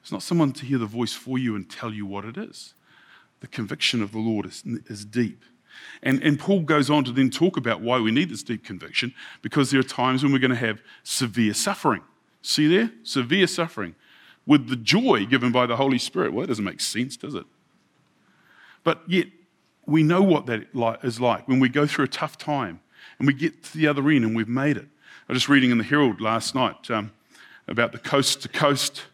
It's 0.00 0.12
not 0.12 0.22
someone 0.22 0.52
to 0.52 0.64
hear 0.64 0.78
the 0.78 0.86
voice 0.86 1.12
for 1.12 1.38
you 1.38 1.54
and 1.54 1.68
tell 1.68 1.92
you 1.92 2.06
what 2.06 2.24
it 2.24 2.36
is. 2.36 2.74
The 3.40 3.46
conviction 3.46 4.02
of 4.02 4.12
the 4.12 4.18
Lord 4.18 4.46
is, 4.46 4.62
is 4.86 5.04
deep. 5.04 5.44
And, 6.02 6.22
and 6.22 6.38
Paul 6.38 6.60
goes 6.60 6.90
on 6.90 7.04
to 7.04 7.12
then 7.12 7.30
talk 7.30 7.56
about 7.56 7.80
why 7.80 8.00
we 8.00 8.10
need 8.10 8.30
this 8.30 8.42
deep 8.42 8.64
conviction 8.64 9.14
because 9.42 9.70
there 9.70 9.80
are 9.80 9.84
times 9.84 10.22
when 10.22 10.32
we're 10.32 10.38
going 10.38 10.50
to 10.50 10.56
have 10.56 10.80
severe 11.02 11.54
suffering. 11.54 12.02
See 12.42 12.66
there? 12.66 12.90
Severe 13.02 13.46
suffering 13.46 13.94
with 14.46 14.68
the 14.68 14.76
joy 14.76 15.26
given 15.26 15.52
by 15.52 15.66
the 15.66 15.76
Holy 15.76 15.98
Spirit. 15.98 16.32
Well, 16.32 16.42
that 16.42 16.48
doesn't 16.48 16.64
make 16.64 16.80
sense, 16.80 17.16
does 17.16 17.34
it? 17.34 17.44
But 18.82 19.02
yet, 19.06 19.26
we 19.86 20.02
know 20.02 20.22
what 20.22 20.46
that 20.46 20.68
is 21.02 21.20
like 21.20 21.46
when 21.48 21.60
we 21.60 21.68
go 21.68 21.86
through 21.86 22.06
a 22.06 22.08
tough 22.08 22.38
time 22.38 22.80
and 23.18 23.26
we 23.26 23.34
get 23.34 23.62
to 23.64 23.78
the 23.78 23.86
other 23.86 24.08
end 24.10 24.24
and 24.24 24.36
we've 24.36 24.48
made 24.48 24.76
it. 24.76 24.86
I 25.28 25.32
was 25.32 25.42
just 25.42 25.48
reading 25.48 25.70
in 25.70 25.78
the 25.78 25.84
Herald 25.84 26.20
last 26.20 26.54
night 26.54 26.90
um, 26.90 27.12
about 27.66 27.92
the 27.92 27.98
coast 27.98 28.42
to 28.42 28.48
coast 28.48 29.04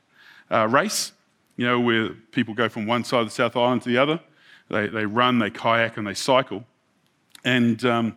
uh, 0.51 0.69
race, 0.69 1.13
you 1.57 1.67
know, 1.67 1.81
where 1.81 2.11
people 2.31 2.55
go 2.55 2.69
from 2.69 2.87
one 2.87 3.05
side 3.05 3.21
of 3.21 3.27
the 3.27 3.35
South 3.35 3.57
Island 3.57 3.83
to 3.83 3.89
the 3.89 3.99
other. 3.99 4.21
They, 4.71 4.87
they 4.87 5.07
run, 5.07 5.39
they 5.39 5.51
kayak, 5.51 5.97
and 5.97 6.07
they 6.07 6.15
cycle. 6.15 6.65
And 7.45 7.85
um, 7.85 8.17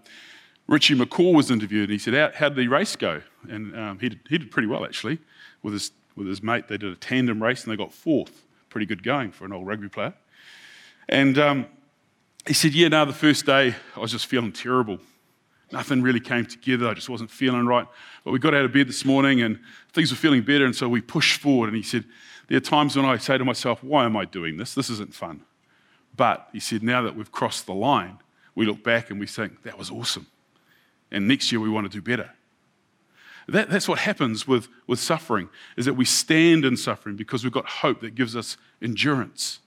Richie 0.67 0.95
McCaw 0.95 1.33
was 1.33 1.51
interviewed 1.51 1.89
and 1.89 1.93
he 1.93 1.97
said, 1.97 2.13
How, 2.13 2.31
how 2.37 2.49
did 2.49 2.57
the 2.57 2.67
race 2.67 2.95
go? 2.95 3.21
And 3.49 3.77
um, 3.77 3.99
he, 3.99 4.09
did, 4.09 4.19
he 4.29 4.37
did 4.37 4.51
pretty 4.51 4.67
well, 4.67 4.85
actually. 4.85 5.19
with 5.63 5.73
his, 5.73 5.91
with 6.15 6.27
his 6.27 6.43
mate. 6.43 6.67
They 6.67 6.77
did 6.77 6.91
a 6.91 6.95
tandem 6.95 7.41
race 7.41 7.63
and 7.63 7.71
they 7.71 7.77
got 7.77 7.93
fourth. 7.93 8.43
Pretty 8.69 8.85
good 8.85 9.03
going 9.03 9.31
for 9.31 9.45
an 9.45 9.53
old 9.53 9.65
rugby 9.67 9.89
player. 9.89 10.13
And 11.09 11.37
um, 11.37 11.65
he 12.45 12.53
said, 12.53 12.73
Yeah, 12.73 12.89
now 12.89 13.05
the 13.05 13.13
first 13.13 13.45
day 13.45 13.75
I 13.95 13.99
was 13.99 14.11
just 14.11 14.25
feeling 14.25 14.51
terrible. 14.51 14.99
Nothing 15.71 16.01
really 16.01 16.19
came 16.19 16.45
together. 16.45 16.87
I 16.87 16.93
just 16.93 17.09
wasn't 17.09 17.29
feeling 17.29 17.65
right. 17.65 17.85
But 18.23 18.31
we 18.31 18.39
got 18.39 18.53
out 18.53 18.63
of 18.63 18.71
bed 18.71 18.87
this 18.87 19.03
morning 19.03 19.41
and 19.41 19.59
things 19.91 20.11
were 20.11 20.17
feeling 20.17 20.41
better. 20.41 20.65
And 20.65 20.75
so 20.75 20.87
we 20.87 21.01
pushed 21.01 21.41
forward. 21.41 21.67
And 21.67 21.75
he 21.75 21.83
said, 21.83 22.05
There 22.47 22.57
are 22.57 22.61
times 22.61 22.95
when 22.95 23.05
I 23.05 23.17
say 23.17 23.37
to 23.37 23.45
myself, 23.45 23.83
Why 23.83 24.05
am 24.05 24.15
I 24.15 24.25
doing 24.25 24.57
this? 24.57 24.73
This 24.73 24.89
isn't 24.89 25.13
fun. 25.13 25.41
But 26.15 26.47
he 26.53 26.59
said, 26.59 26.83
Now 26.83 27.01
that 27.01 27.15
we've 27.15 27.31
crossed 27.31 27.65
the 27.65 27.73
line, 27.73 28.19
we 28.55 28.65
look 28.65 28.83
back 28.83 29.09
and 29.09 29.19
we 29.19 29.27
think, 29.27 29.63
That 29.63 29.77
was 29.77 29.91
awesome. 29.91 30.27
And 31.11 31.27
next 31.27 31.51
year 31.51 31.59
we 31.59 31.69
want 31.69 31.89
to 31.89 31.91
do 31.91 32.01
better. 32.01 32.31
That, 33.49 33.69
that's 33.69 33.87
what 33.87 33.99
happens 33.99 34.47
with, 34.47 34.67
with 34.87 34.99
suffering, 34.99 35.49
is 35.77 35.85
that 35.85 35.93
we 35.93 36.03
stand 36.03 36.65
in 36.65 36.75
suffering 36.75 37.15
because 37.15 37.43
we've 37.43 37.53
got 37.53 37.65
hope 37.65 38.01
that 38.01 38.13
gives 38.13 38.35
us 38.35 38.57
endurance. 38.81 39.59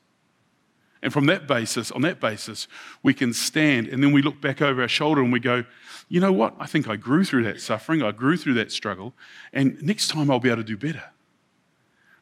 And 1.03 1.13
from 1.13 1.27
that 1.27 1.47
basis, 1.47 1.91
on 1.91 2.03
that 2.03 2.21
basis, 2.21 2.69
we 3.03 3.15
can 3.15 3.33
stand 3.33 3.89
and 3.89 4.03
then 4.03 4.13
we 4.13 4.21
look 4.21 4.41
back 4.41 4.61
over 4.61 4.83
our 4.83 4.89
shoulder 4.89 5.23
and 5.23 5.33
we 5.33 5.41
go, 5.41 5.65
you 6.09 6.21
know 6.21 6.33
what? 6.33 6.55
I 6.59 6.67
think 6.67 6.89
I 6.89 6.97
grew 6.97 7.25
through 7.25 7.45
that 7.45 7.61
suffering, 7.61 8.03
I 8.03 8.13
grew 8.13 8.37
through 8.37 8.55
that 8.55 8.73
struggle, 8.73 9.15
and 9.53 9.81
next 9.81 10.09
time 10.09 10.31
I'll 10.31 10.41
be 10.41 10.51
able 10.51 10.63
to 10.63 10.65
do 10.65 10.77
better. 10.77 11.05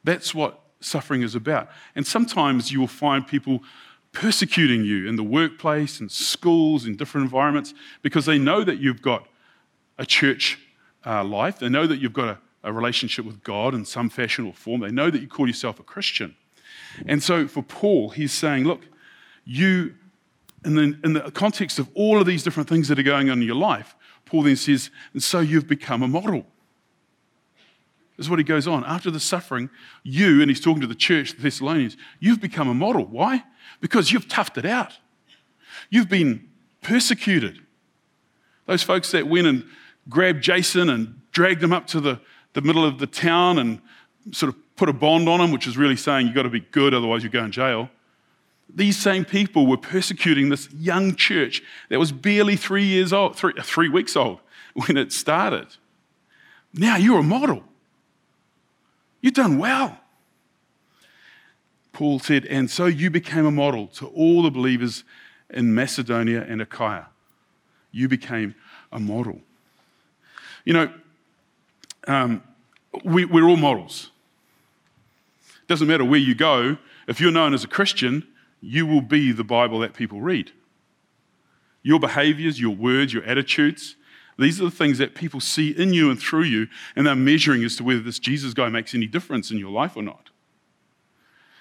That's 0.05 0.35
what 0.35 0.61
suffering 0.81 1.23
is 1.23 1.35
about. 1.35 1.71
And 1.97 2.07
sometimes 2.07 2.71
you 2.71 2.81
will 2.81 2.87
find 2.87 3.27
people 3.27 3.63
persecuting 4.13 4.85
you 4.85 5.09
in 5.09 5.17
the 5.17 5.23
workplace 5.23 6.01
and 6.01 6.11
schools 6.11 6.87
in 6.87 6.97
different 6.97 7.25
environments 7.25 7.75
because 8.03 8.27
they 8.27 8.39
know 8.39 8.63
that 8.65 8.79
you've 8.79 9.03
got 9.03 9.27
a 9.99 10.07
church 10.07 10.59
uh, 11.05 11.25
life, 11.25 11.59
they 11.59 11.69
know 11.69 11.87
that 11.87 11.99
you've 11.99 12.13
got 12.13 12.29
a, 12.29 12.39
a 12.65 12.73
relationship 12.73 13.25
with 13.25 13.43
God 13.43 13.75
in 13.75 13.85
some 13.85 14.09
fashion 14.09 14.47
or 14.47 14.53
form, 14.53 14.81
they 14.81 14.91
know 14.91 15.11
that 15.11 15.21
you 15.21 15.29
call 15.29 15.47
yourself 15.47 15.81
a 15.81 15.83
Christian. 15.83 16.37
And 17.07 17.23
so 17.23 17.49
for 17.49 17.63
Paul, 17.63 18.11
he's 18.11 18.33
saying, 18.33 18.65
look, 18.65 18.87
you, 19.45 19.95
in 20.65 20.75
the, 20.75 20.99
in 21.05 21.13
the 21.13 21.31
context 21.31 21.79
of 21.79 21.89
all 21.95 22.21
of 22.21 22.27
these 22.27 22.43
different 22.43 22.69
things 22.69 22.89
that 22.89 22.99
are 22.99 23.05
going 23.05 23.31
on 23.31 23.41
in 23.41 23.47
your 23.47 23.57
life, 23.57 23.95
Paul 24.25 24.43
then 24.43 24.57
says, 24.57 24.91
and 25.13 25.23
so 25.23 25.41
you've 25.41 25.67
become 25.67 26.03
a 26.03 26.09
model. 26.09 26.47
This 28.17 28.27
is 28.27 28.31
what 28.31 28.41
he 28.41 28.45
goes 28.45 28.67
on. 28.67 28.85
After 28.85 29.11
the 29.11 29.21
suffering, 29.21 29.71
you, 30.03 30.41
and 30.41 30.51
he's 30.51 30.61
talking 30.61 30.81
to 30.81 30.89
the 30.89 30.95
church, 30.95 31.37
the 31.37 31.43
Thessalonians, 31.43 31.97
you've 32.19 32.41
become 32.41 32.69
a 32.69 32.75
model. 32.75 33.05
Why? 33.05 33.45
Because 33.81 34.11
you've 34.11 34.27
toughed 34.27 34.59
it 34.59 34.67
out. 34.67 34.99
You've 35.89 36.09
been 36.09 36.49
persecuted. 36.83 37.61
Those 38.67 38.83
folks 38.83 39.13
that 39.13 39.29
went 39.29 39.47
and 39.47 39.65
grabbed 40.09 40.43
Jason 40.43 40.91
and 40.91 41.21
dragged 41.31 41.63
him 41.63 41.73
up 41.73 41.87
to 41.89 42.01
the, 42.01 42.21
the 42.55 42.61
middle 42.61 42.85
of 42.85 42.99
the 42.99 43.07
town 43.07 43.59
and 43.59 43.81
sort 44.33 44.53
of 44.53 44.61
put 44.79 44.89
a 44.89 44.93
bond 44.93 45.29
on 45.29 45.41
them, 45.41 45.51
which 45.51 45.67
is 45.67 45.77
really 45.77 45.97
saying 45.97 46.27
you've 46.27 46.35
got 46.35 46.45
to 46.45 46.49
be 46.49 46.61
good, 46.61 46.95
otherwise 46.95 47.23
you 47.23 47.29
go 47.29 47.45
in 47.45 47.53
jail. 47.53 47.91
These 48.73 48.99
same 48.99 49.25
people 49.25 49.67
were 49.67 49.77
persecuting 49.77 50.49
this 50.49 50.71
young 50.73 51.15
church 51.15 51.63
that 51.89 51.99
was 51.99 52.13
barely 52.13 52.57
three 52.57 52.85
years 52.85 53.13
old, 53.13 53.37
three, 53.37 53.55
three 53.63 53.89
weeks 53.89 54.15
old 54.17 54.41
when 54.87 54.97
it 54.97 55.13
started. 55.13 55.67
Now 56.73 56.97
you're 56.97 57.21
a 57.21 57.23
model. 57.23 57.65
You've 59.21 59.35
done 59.35 59.59
well. 59.59 59.99
Paul 61.93 62.21
said, 62.21 62.45
and 62.47 62.71
so 62.71 62.87
you 62.87 63.11
became 63.11 63.45
a 63.45 63.51
model 63.51 63.89
to 63.89 64.07
all 64.07 64.43
the 64.43 64.51
believers 64.51 65.03
in 65.51 65.75
Macedonia 65.75 66.47
and 66.49 66.63
Achaia. 66.63 67.07
You 67.91 68.07
became 68.07 68.55
a 68.93 69.01
model. 69.01 69.41
You 70.65 70.75
know, 70.75 70.93
um, 72.07 72.43
we, 73.05 73.25
we're 73.25 73.49
all 73.49 73.57
models. 73.57 74.11
Doesn't 75.69 75.87
matter 75.87 76.05
where 76.05 76.19
you 76.19 76.35
go, 76.35 76.79
if 77.07 77.21
you're 77.21 77.31
known 77.31 77.55
as 77.55 77.63
a 77.63 77.69
Christian, 77.69 78.27
you 78.61 78.87
will 78.87 79.03
be 79.03 79.31
the 79.33 79.45
Bible 79.45 79.79
that 79.81 79.95
people 79.95 80.21
read. 80.21 80.51
Your 81.83 82.01
behaviors, 82.01 82.61
your 82.61 82.75
words, 82.75 83.13
your 83.13 83.23
attitudes, 83.25 83.95
these 84.39 84.61
are 84.61 84.65
the 84.65 84.71
things 84.71 84.99
that 84.99 85.15
people 85.15 85.41
see 85.41 85.71
in 85.71 85.93
you 85.93 86.11
and 86.11 86.21
through 86.21 86.45
you, 86.45 86.69
and 86.95 87.07
they're 87.07 87.17
measuring 87.17 87.65
as 87.65 87.77
to 87.77 87.85
whether 87.85 88.01
this 88.01 88.19
Jesus 88.19 88.55
guy 88.55 88.69
makes 88.69 88.95
any 88.95 89.07
difference 89.07 89.51
in 89.51 89.59
your 89.59 89.71
life 89.71 89.97
or 89.97 90.03
not. 90.03 90.31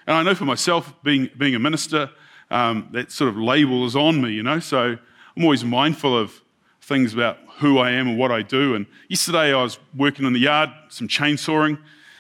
And 0.06 0.16
I 0.16 0.24
know 0.24 0.36
for 0.36 0.46
myself, 0.46 0.94
being, 1.04 1.30
being 1.38 1.56
a 1.56 1.60
minister, 1.60 2.12
um, 2.50 2.88
that 2.92 3.12
sort 3.12 3.30
of 3.30 3.38
label 3.38 3.86
is 3.86 3.96
on 3.96 4.22
me, 4.22 4.32
you 4.32 4.44
know, 4.44 4.60
so 4.60 4.98
I'm 5.36 5.44
always 5.44 5.66
mindful 5.66 6.18
of 6.18 6.42
things 6.82 7.14
about 7.14 7.40
who 7.58 7.80
I 7.80 7.92
am 7.92 8.08
and 8.08 8.18
what 8.18 8.32
I 8.32 8.42
do. 8.44 8.76
And 8.76 8.86
yesterday 9.10 9.54
I 9.54 9.62
was 9.62 9.80
working 9.96 10.26
in 10.26 10.34
the 10.34 10.40
yard, 10.40 10.70
some 10.90 11.08
chainsawing, 11.08 11.80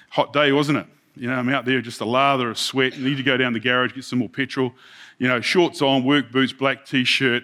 hot 0.10 0.34
day, 0.34 0.52
wasn't 0.52 0.80
it? 0.80 0.88
You 1.20 1.28
know, 1.30 1.36
I'm 1.36 1.50
out 1.50 1.66
there 1.66 1.82
just 1.82 2.02
a 2.02 2.06
lather 2.06 2.50
of 2.50 2.58
sweat. 2.58 2.98
Need 2.98 3.18
to 3.18 3.24
go 3.24 3.38
down 3.38 3.54
the 3.54 3.60
garage, 3.60 3.94
get 3.94 4.04
some 4.04 4.20
more 4.20 4.30
petrol. 4.30 4.74
You 5.18 5.28
know, 5.28 5.42
shorts 5.42 5.82
on, 5.82 6.04
work 6.04 6.32
boots, 6.32 6.54
black 6.54 6.86
t-shirt. 6.86 7.44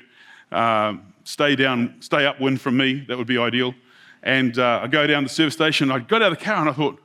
Um, 0.51 1.13
stay 1.23 1.55
down, 1.55 1.95
stay 1.99 2.25
upwind 2.25 2.61
from 2.61 2.77
me. 2.77 3.05
That 3.07 3.17
would 3.17 3.27
be 3.27 3.37
ideal. 3.37 3.73
And 4.21 4.57
uh, 4.57 4.81
I 4.83 4.87
go 4.87 5.07
down 5.07 5.23
the 5.23 5.29
service 5.29 5.53
station. 5.53 5.91
I 5.91 5.99
got 5.99 6.21
out 6.21 6.31
of 6.31 6.37
the 6.37 6.45
car 6.45 6.57
and 6.57 6.69
I 6.69 6.73
thought, 6.73 7.01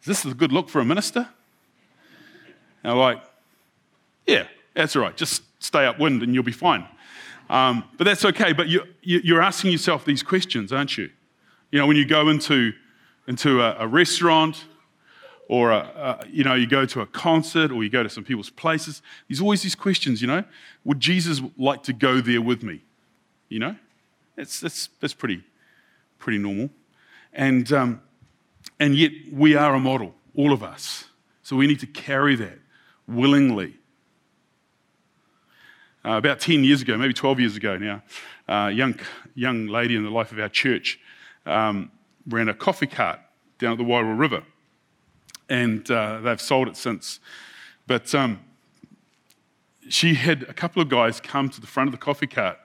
is 0.00 0.06
this 0.06 0.24
a 0.24 0.34
good 0.34 0.52
look 0.52 0.68
for 0.68 0.80
a 0.80 0.84
minister? 0.84 1.28
And 2.82 2.92
I'm 2.92 2.98
like, 2.98 3.22
yeah, 4.26 4.46
that's 4.74 4.96
all 4.96 5.02
right. 5.02 5.16
Just 5.16 5.42
stay 5.58 5.84
upwind 5.86 6.22
and 6.22 6.34
you'll 6.34 6.44
be 6.44 6.52
fine. 6.52 6.86
Um, 7.50 7.84
but 7.96 8.04
that's 8.04 8.24
okay. 8.24 8.52
But 8.52 8.68
you, 8.68 8.82
you're 9.02 9.42
asking 9.42 9.72
yourself 9.72 10.04
these 10.04 10.22
questions, 10.22 10.72
aren't 10.72 10.96
you? 10.96 11.10
You 11.70 11.78
know, 11.78 11.86
when 11.86 11.96
you 11.96 12.06
go 12.06 12.28
into 12.28 12.72
into 13.26 13.62
a, 13.62 13.76
a 13.78 13.86
restaurant 13.86 14.64
or 15.48 15.70
a, 15.70 15.78
a, 15.78 16.26
you 16.28 16.44
know 16.44 16.54
you 16.54 16.66
go 16.66 16.84
to 16.86 17.00
a 17.00 17.06
concert 17.06 17.70
or 17.70 17.84
you 17.84 17.90
go 17.90 18.02
to 18.02 18.10
some 18.10 18.24
people's 18.24 18.50
places. 18.50 19.02
There's 19.28 19.40
always 19.40 19.62
these 19.62 19.74
questions 19.74 20.20
you 20.20 20.28
know 20.28 20.44
would 20.84 21.00
jesus 21.00 21.40
like 21.56 21.82
to 21.84 21.92
go 21.92 22.20
there 22.20 22.42
with 22.42 22.62
me? 22.62 22.82
You 23.48 23.60
know 23.60 23.76
that's, 24.36 24.60
that's, 24.60 24.88
that's 25.00 25.14
pretty 25.14 25.42
pretty 26.18 26.38
normal. 26.38 26.70
And 27.32 27.70
um, 27.72 28.00
and 28.78 28.96
yet 28.96 29.12
we 29.32 29.54
are 29.54 29.74
a 29.74 29.80
model 29.80 30.14
all 30.36 30.52
of 30.52 30.62
us. 30.62 31.06
So 31.42 31.56
we 31.56 31.66
need 31.66 31.80
to 31.80 31.86
carry 31.86 32.36
that 32.36 32.58
willingly. 33.08 33.74
Uh, 36.04 36.18
about 36.18 36.38
10 36.38 36.62
years 36.62 36.82
ago 36.82 36.96
maybe 36.96 37.12
12 37.12 37.40
years 37.40 37.56
ago 37.56 37.76
now 37.76 38.00
a 38.46 38.54
uh, 38.54 38.68
young, 38.68 38.96
young 39.34 39.66
lady 39.66 39.96
in 39.96 40.04
the 40.04 40.10
life 40.10 40.30
of 40.30 40.38
our 40.38 40.48
church 40.48 41.00
um, 41.46 41.90
ran 42.28 42.48
a 42.48 42.54
coffee 42.54 42.86
cart 42.86 43.20
down 43.58 43.72
at 43.72 43.78
the 43.78 43.84
Wairoa 43.84 44.18
River. 44.18 44.42
And 45.48 45.88
uh, 45.90 46.20
they've 46.20 46.40
sold 46.40 46.68
it 46.68 46.76
since. 46.76 47.20
But 47.86 48.14
um, 48.14 48.40
she 49.88 50.14
had 50.14 50.42
a 50.44 50.52
couple 50.52 50.82
of 50.82 50.88
guys 50.88 51.20
come 51.20 51.48
to 51.50 51.60
the 51.60 51.66
front 51.66 51.88
of 51.88 51.92
the 51.92 51.98
coffee 51.98 52.26
cart, 52.26 52.58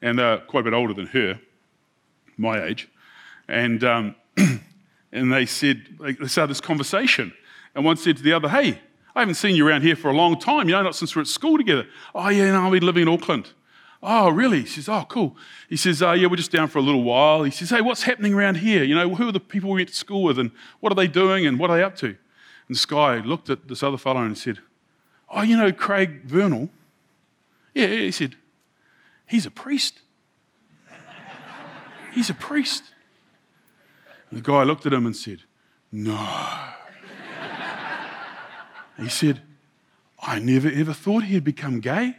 and 0.00 0.18
they're 0.18 0.38
quite 0.38 0.60
a 0.60 0.64
bit 0.64 0.72
older 0.72 0.94
than 0.94 1.06
her, 1.06 1.38
my 2.36 2.62
age. 2.64 2.88
And, 3.48 3.84
um, 3.84 4.14
and 5.12 5.32
they 5.32 5.46
said, 5.46 5.84
they 6.00 6.14
started 6.26 6.50
this 6.50 6.60
conversation. 6.60 7.32
And 7.74 7.84
one 7.84 7.96
said 7.96 8.16
to 8.16 8.22
the 8.22 8.32
other, 8.32 8.48
Hey, 8.48 8.80
I 9.14 9.20
haven't 9.20 9.34
seen 9.34 9.54
you 9.54 9.66
around 9.66 9.82
here 9.82 9.96
for 9.96 10.10
a 10.10 10.14
long 10.14 10.38
time, 10.38 10.68
you 10.68 10.74
know, 10.74 10.82
not 10.82 10.96
since 10.96 11.14
we're 11.14 11.22
at 11.22 11.28
school 11.28 11.56
together. 11.56 11.86
Oh, 12.14 12.28
yeah, 12.28 12.52
no, 12.52 12.66
I've 12.66 12.72
been 12.72 12.84
living 12.84 13.02
in 13.02 13.08
Auckland. 13.08 13.52
Oh, 14.06 14.28
really? 14.28 14.60
He 14.60 14.66
says, 14.66 14.86
Oh, 14.86 15.06
cool. 15.08 15.34
He 15.66 15.76
says, 15.76 16.02
uh, 16.02 16.12
Yeah, 16.12 16.26
we're 16.26 16.36
just 16.36 16.52
down 16.52 16.68
for 16.68 16.78
a 16.78 16.82
little 16.82 17.02
while. 17.02 17.42
He 17.42 17.50
says, 17.50 17.70
Hey, 17.70 17.80
what's 17.80 18.02
happening 18.02 18.34
around 18.34 18.58
here? 18.58 18.84
You 18.84 18.94
know, 18.94 19.14
who 19.14 19.28
are 19.28 19.32
the 19.32 19.40
people 19.40 19.70
we 19.70 19.80
went 19.80 19.88
to 19.88 19.94
school 19.94 20.22
with 20.22 20.38
and 20.38 20.50
what 20.80 20.92
are 20.92 20.94
they 20.94 21.08
doing 21.08 21.46
and 21.46 21.58
what 21.58 21.70
are 21.70 21.78
they 21.78 21.82
up 21.82 21.96
to? 21.96 22.14
And 22.68 22.86
guy 22.86 23.18
looked 23.18 23.48
at 23.48 23.66
this 23.66 23.82
other 23.82 23.96
fellow 23.96 24.22
and 24.22 24.36
said, 24.36 24.58
Oh, 25.30 25.40
you 25.40 25.56
know, 25.56 25.72
Craig 25.72 26.24
Vernal? 26.24 26.68
Yeah, 27.72 27.86
he 27.86 28.10
said, 28.10 28.36
He's 29.26 29.46
a 29.46 29.50
priest. 29.50 30.02
He's 32.12 32.28
a 32.28 32.34
priest. 32.34 32.84
And 34.28 34.38
the 34.38 34.42
guy 34.42 34.64
looked 34.64 34.84
at 34.84 34.92
him 34.92 35.06
and 35.06 35.16
said, 35.16 35.44
No. 35.90 36.14
he 38.98 39.08
said, 39.08 39.40
I 40.20 40.40
never 40.40 40.68
ever 40.68 40.92
thought 40.92 41.24
he'd 41.24 41.42
become 41.42 41.80
gay. 41.80 42.16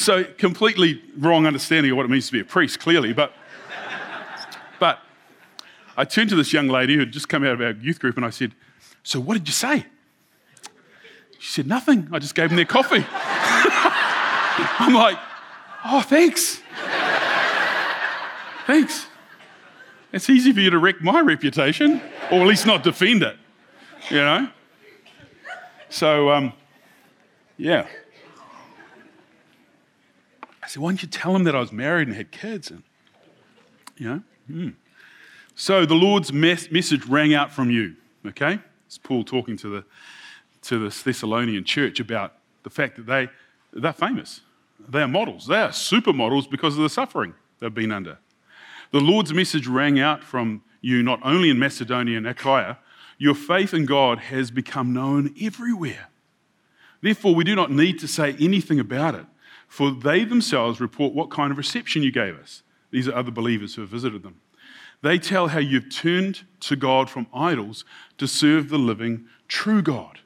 So 0.00 0.24
completely 0.24 1.02
wrong 1.18 1.46
understanding 1.46 1.90
of 1.92 1.96
what 1.96 2.06
it 2.06 2.10
means 2.10 2.26
to 2.26 2.32
be 2.32 2.40
a 2.40 2.44
priest, 2.44 2.80
clearly. 2.80 3.12
But, 3.12 3.32
but 4.78 4.98
I 5.96 6.04
turned 6.04 6.30
to 6.30 6.36
this 6.36 6.52
young 6.52 6.68
lady 6.68 6.94
who 6.94 7.00
had 7.00 7.12
just 7.12 7.28
come 7.28 7.44
out 7.44 7.52
of 7.52 7.60
our 7.60 7.72
youth 7.72 8.00
group 8.00 8.16
and 8.16 8.24
I 8.24 8.30
said, 8.30 8.54
So 9.02 9.20
what 9.20 9.34
did 9.34 9.46
you 9.46 9.52
say? 9.54 9.86
She 11.38 11.52
said, 11.52 11.66
Nothing. 11.66 12.08
I 12.12 12.18
just 12.18 12.34
gave 12.34 12.50
them 12.50 12.56
their 12.56 12.64
coffee. 12.64 13.04
I'm 13.12 14.94
like, 14.94 15.18
Oh, 15.84 16.02
thanks. 16.02 16.60
thanks. 18.66 19.06
It's 20.12 20.28
easy 20.28 20.52
for 20.52 20.60
you 20.60 20.70
to 20.70 20.78
wreck 20.78 21.00
my 21.00 21.20
reputation, 21.20 22.02
or 22.30 22.40
at 22.40 22.46
least 22.46 22.66
not 22.66 22.82
defend 22.82 23.22
it, 23.22 23.36
you 24.10 24.16
know? 24.16 24.48
So, 25.88 26.30
um, 26.30 26.52
yeah. 27.56 27.86
Said, 30.70 30.82
Why 30.82 30.90
didn't 30.90 31.02
you 31.02 31.08
tell 31.08 31.34
him 31.34 31.44
that 31.44 31.56
I 31.56 31.60
was 31.60 31.72
married 31.72 32.08
and 32.08 32.16
had 32.16 32.30
kids? 32.30 32.70
And, 32.70 32.82
you 33.96 34.08
know? 34.08 34.22
Mm. 34.50 34.74
So 35.54 35.84
the 35.84 35.94
Lord's 35.94 36.32
mes- 36.32 36.70
message 36.70 37.04
rang 37.06 37.34
out 37.34 37.52
from 37.52 37.70
you, 37.70 37.96
okay? 38.24 38.60
It's 38.86 38.96
Paul 38.96 39.24
talking 39.24 39.56
to 39.58 39.68
the, 39.68 39.84
to 40.62 40.78
the 40.78 41.02
Thessalonian 41.04 41.64
church 41.64 42.00
about 42.00 42.34
the 42.62 42.70
fact 42.70 42.96
that 42.96 43.06
they, 43.06 43.28
they're 43.72 43.92
famous. 43.92 44.42
They 44.88 45.02
are 45.02 45.08
models. 45.08 45.46
They 45.46 45.60
are 45.60 45.70
supermodels 45.70 46.48
because 46.48 46.76
of 46.76 46.82
the 46.82 46.88
suffering 46.88 47.34
they've 47.58 47.74
been 47.74 47.92
under. 47.92 48.18
The 48.92 49.00
Lord's 49.00 49.34
message 49.34 49.66
rang 49.66 49.98
out 49.98 50.24
from 50.24 50.62
you 50.80 51.02
not 51.02 51.20
only 51.22 51.50
in 51.50 51.58
Macedonia 51.58 52.16
and 52.16 52.26
Achaia, 52.26 52.78
your 53.18 53.34
faith 53.34 53.74
in 53.74 53.86
God 53.86 54.18
has 54.18 54.50
become 54.50 54.92
known 54.92 55.34
everywhere. 55.40 56.08
Therefore, 57.02 57.34
we 57.34 57.44
do 57.44 57.54
not 57.54 57.70
need 57.70 57.98
to 58.00 58.08
say 58.08 58.36
anything 58.40 58.80
about 58.80 59.14
it, 59.14 59.26
for 59.70 59.92
they 59.92 60.24
themselves 60.24 60.80
report 60.80 61.14
what 61.14 61.30
kind 61.30 61.52
of 61.52 61.56
reception 61.56 62.02
you 62.02 62.10
gave 62.10 62.36
us. 62.36 62.64
These 62.90 63.06
are 63.06 63.14
other 63.14 63.30
believers 63.30 63.76
who 63.76 63.82
have 63.82 63.90
visited 63.90 64.24
them. 64.24 64.40
They 65.00 65.16
tell 65.16 65.46
how 65.46 65.60
you've 65.60 65.94
turned 65.94 66.40
to 66.62 66.74
God 66.74 67.08
from 67.08 67.28
idols 67.32 67.84
to 68.18 68.26
serve 68.26 68.68
the 68.68 68.78
living, 68.78 69.26
true 69.46 69.80
God. 69.80 70.18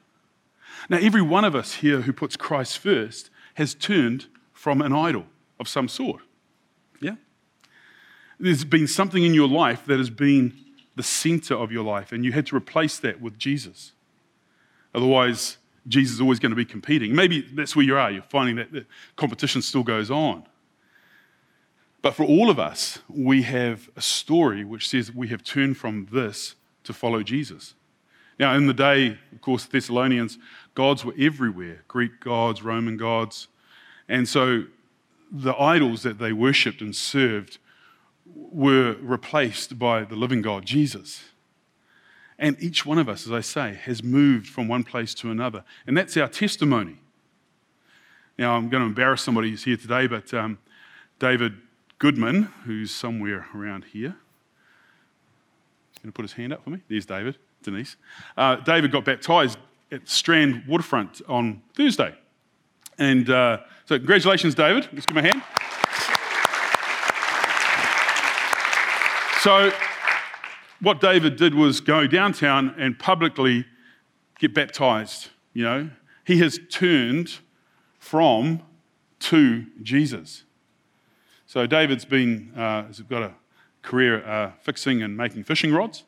Now, 0.89 0.97
every 0.97 1.21
one 1.21 1.45
of 1.45 1.53
us 1.53 1.75
here 1.75 2.01
who 2.01 2.11
puts 2.11 2.35
Christ 2.35 2.79
first 2.79 3.29
has 3.53 3.75
turned 3.75 4.25
from 4.51 4.81
an 4.81 4.93
idol 4.93 5.27
of 5.59 5.67
some 5.67 5.89
sort. 5.89 6.23
Yeah? 6.99 7.17
There's 8.39 8.65
been 8.65 8.87
something 8.87 9.23
in 9.23 9.35
your 9.35 9.47
life 9.47 9.85
that 9.85 9.99
has 9.99 10.09
been 10.09 10.57
the 10.95 11.03
center 11.03 11.53
of 11.53 11.71
your 11.71 11.83
life, 11.83 12.11
and 12.11 12.25
you 12.25 12.31
had 12.31 12.47
to 12.47 12.55
replace 12.55 12.97
that 12.97 13.21
with 13.21 13.37
Jesus. 13.37 13.91
Otherwise, 14.95 15.57
Jesus 15.87 16.15
is 16.15 16.21
always 16.21 16.39
going 16.39 16.51
to 16.51 16.55
be 16.55 16.65
competing. 16.65 17.13
Maybe 17.13 17.41
that's 17.41 17.75
where 17.75 17.85
you 17.85 17.97
are. 17.97 18.11
You're 18.11 18.23
finding 18.23 18.55
that 18.55 18.71
the 18.71 18.85
competition 19.15 19.61
still 19.61 19.83
goes 19.83 20.09
on. 20.09 20.45
But 22.01 22.13
for 22.13 22.23
all 22.23 22.49
of 22.49 22.59
us, 22.59 22.99
we 23.09 23.43
have 23.43 23.89
a 23.95 24.01
story 24.01 24.63
which 24.63 24.89
says 24.89 25.11
we 25.11 25.27
have 25.29 25.43
turned 25.43 25.77
from 25.77 26.07
this 26.11 26.55
to 26.83 26.93
follow 26.93 27.23
Jesus. 27.23 27.73
Now, 28.39 28.53
in 28.55 28.67
the 28.67 28.73
day, 28.73 29.17
of 29.31 29.41
course, 29.41 29.65
Thessalonians, 29.65 30.37
gods 30.75 31.05
were 31.05 31.15
everywhere 31.17 31.83
Greek 31.87 32.19
gods, 32.19 32.61
Roman 32.61 32.97
gods. 32.97 33.47
And 34.07 34.27
so 34.27 34.65
the 35.31 35.55
idols 35.55 36.03
that 36.03 36.19
they 36.19 36.31
worshipped 36.31 36.81
and 36.81 36.95
served 36.95 37.57
were 38.35 38.97
replaced 39.01 39.79
by 39.79 40.03
the 40.03 40.15
living 40.15 40.41
God, 40.41 40.65
Jesus. 40.65 41.23
And 42.37 42.61
each 42.61 42.85
one 42.85 42.97
of 42.97 43.07
us, 43.07 43.25
as 43.25 43.31
I 43.31 43.41
say, 43.41 43.79
has 43.83 44.03
moved 44.03 44.47
from 44.47 44.67
one 44.67 44.83
place 44.83 45.13
to 45.15 45.31
another. 45.31 45.63
And 45.87 45.95
that's 45.95 46.17
our 46.17 46.27
testimony. 46.27 46.97
Now, 48.37 48.55
I'm 48.55 48.69
going 48.69 48.81
to 48.81 48.87
embarrass 48.87 49.21
somebody 49.21 49.49
who's 49.49 49.63
here 49.63 49.77
today, 49.77 50.07
but 50.07 50.33
um, 50.33 50.57
David 51.19 51.53
Goodman, 51.99 52.43
who's 52.65 52.91
somewhere 52.91 53.47
around 53.55 53.85
here. 53.85 54.15
He's 55.91 55.99
going 56.01 56.11
to 56.11 56.15
put 56.15 56.23
his 56.23 56.33
hand 56.33 56.51
up 56.51 56.63
for 56.63 56.71
me. 56.71 56.81
There's 56.89 57.05
David, 57.05 57.37
Denise. 57.63 57.95
Uh, 58.35 58.57
David 58.57 58.91
got 58.91 59.05
baptized 59.05 59.57
at 59.91 60.09
Strand 60.09 60.63
Waterfront 60.67 61.21
on 61.29 61.61
Thursday. 61.73 62.13
And 62.97 63.29
uh, 63.29 63.59
so, 63.85 63.97
congratulations, 63.97 64.55
David. 64.55 64.89
Let's 64.91 65.05
give 65.05 65.15
him 65.15 65.25
a 65.25 65.27
hand. 65.27 65.41
So, 69.41 69.71
what 70.85 71.01
David 71.01 71.35
did 71.35 71.55
was 71.55 71.81
go 71.81 72.05
downtown 72.05 72.75
and 72.77 72.99
publicly 72.99 73.65
get 74.37 74.53
baptized. 74.53 75.29
You 75.51 75.63
know, 75.63 75.89
he 76.23 76.37
has 76.41 76.59
turned 76.69 77.39
from 77.97 78.61
to 79.21 79.65
Jesus. 79.81 80.43
So 81.47 81.65
David's 81.65 82.05
been, 82.05 82.51
uh, 82.55 82.85
has 82.85 83.01
got 83.01 83.23
a 83.23 83.33
career 83.81 84.23
uh, 84.27 84.51
fixing 84.61 85.01
and 85.01 85.17
making 85.17 85.45
fishing 85.45 85.73
rods. 85.73 86.03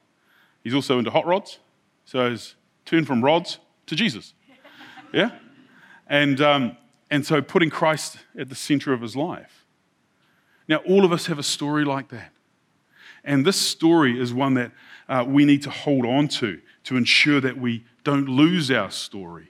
He's 0.63 0.75
also 0.75 0.99
into 0.99 1.09
hot 1.09 1.25
rods. 1.25 1.57
So 2.05 2.29
he's 2.29 2.53
turned 2.85 3.07
from 3.07 3.23
rods 3.23 3.57
to 3.87 3.95
Jesus. 3.95 4.35
Yeah? 5.13 5.31
And, 6.05 6.39
um, 6.41 6.77
and 7.09 7.25
so 7.25 7.41
putting 7.41 7.69
Christ 7.69 8.17
at 8.37 8.49
the 8.49 8.55
center 8.55 8.91
of 8.91 9.01
his 9.01 9.15
life. 9.15 9.65
Now, 10.67 10.77
all 10.79 11.05
of 11.05 11.13
us 11.13 11.27
have 11.27 11.39
a 11.39 11.43
story 11.43 11.85
like 11.85 12.09
that. 12.09 12.33
And 13.27 13.45
this 13.45 13.57
story 13.57 14.19
is 14.19 14.33
one 14.33 14.53
that 14.53 14.71
uh, 15.09 15.25
we 15.27 15.43
need 15.43 15.61
to 15.63 15.69
hold 15.69 16.05
on 16.05 16.29
to 16.29 16.59
to 16.85 16.95
ensure 16.95 17.41
that 17.41 17.57
we 17.57 17.83
don't 18.05 18.29
lose 18.29 18.71
our 18.71 18.89
story. 18.89 19.49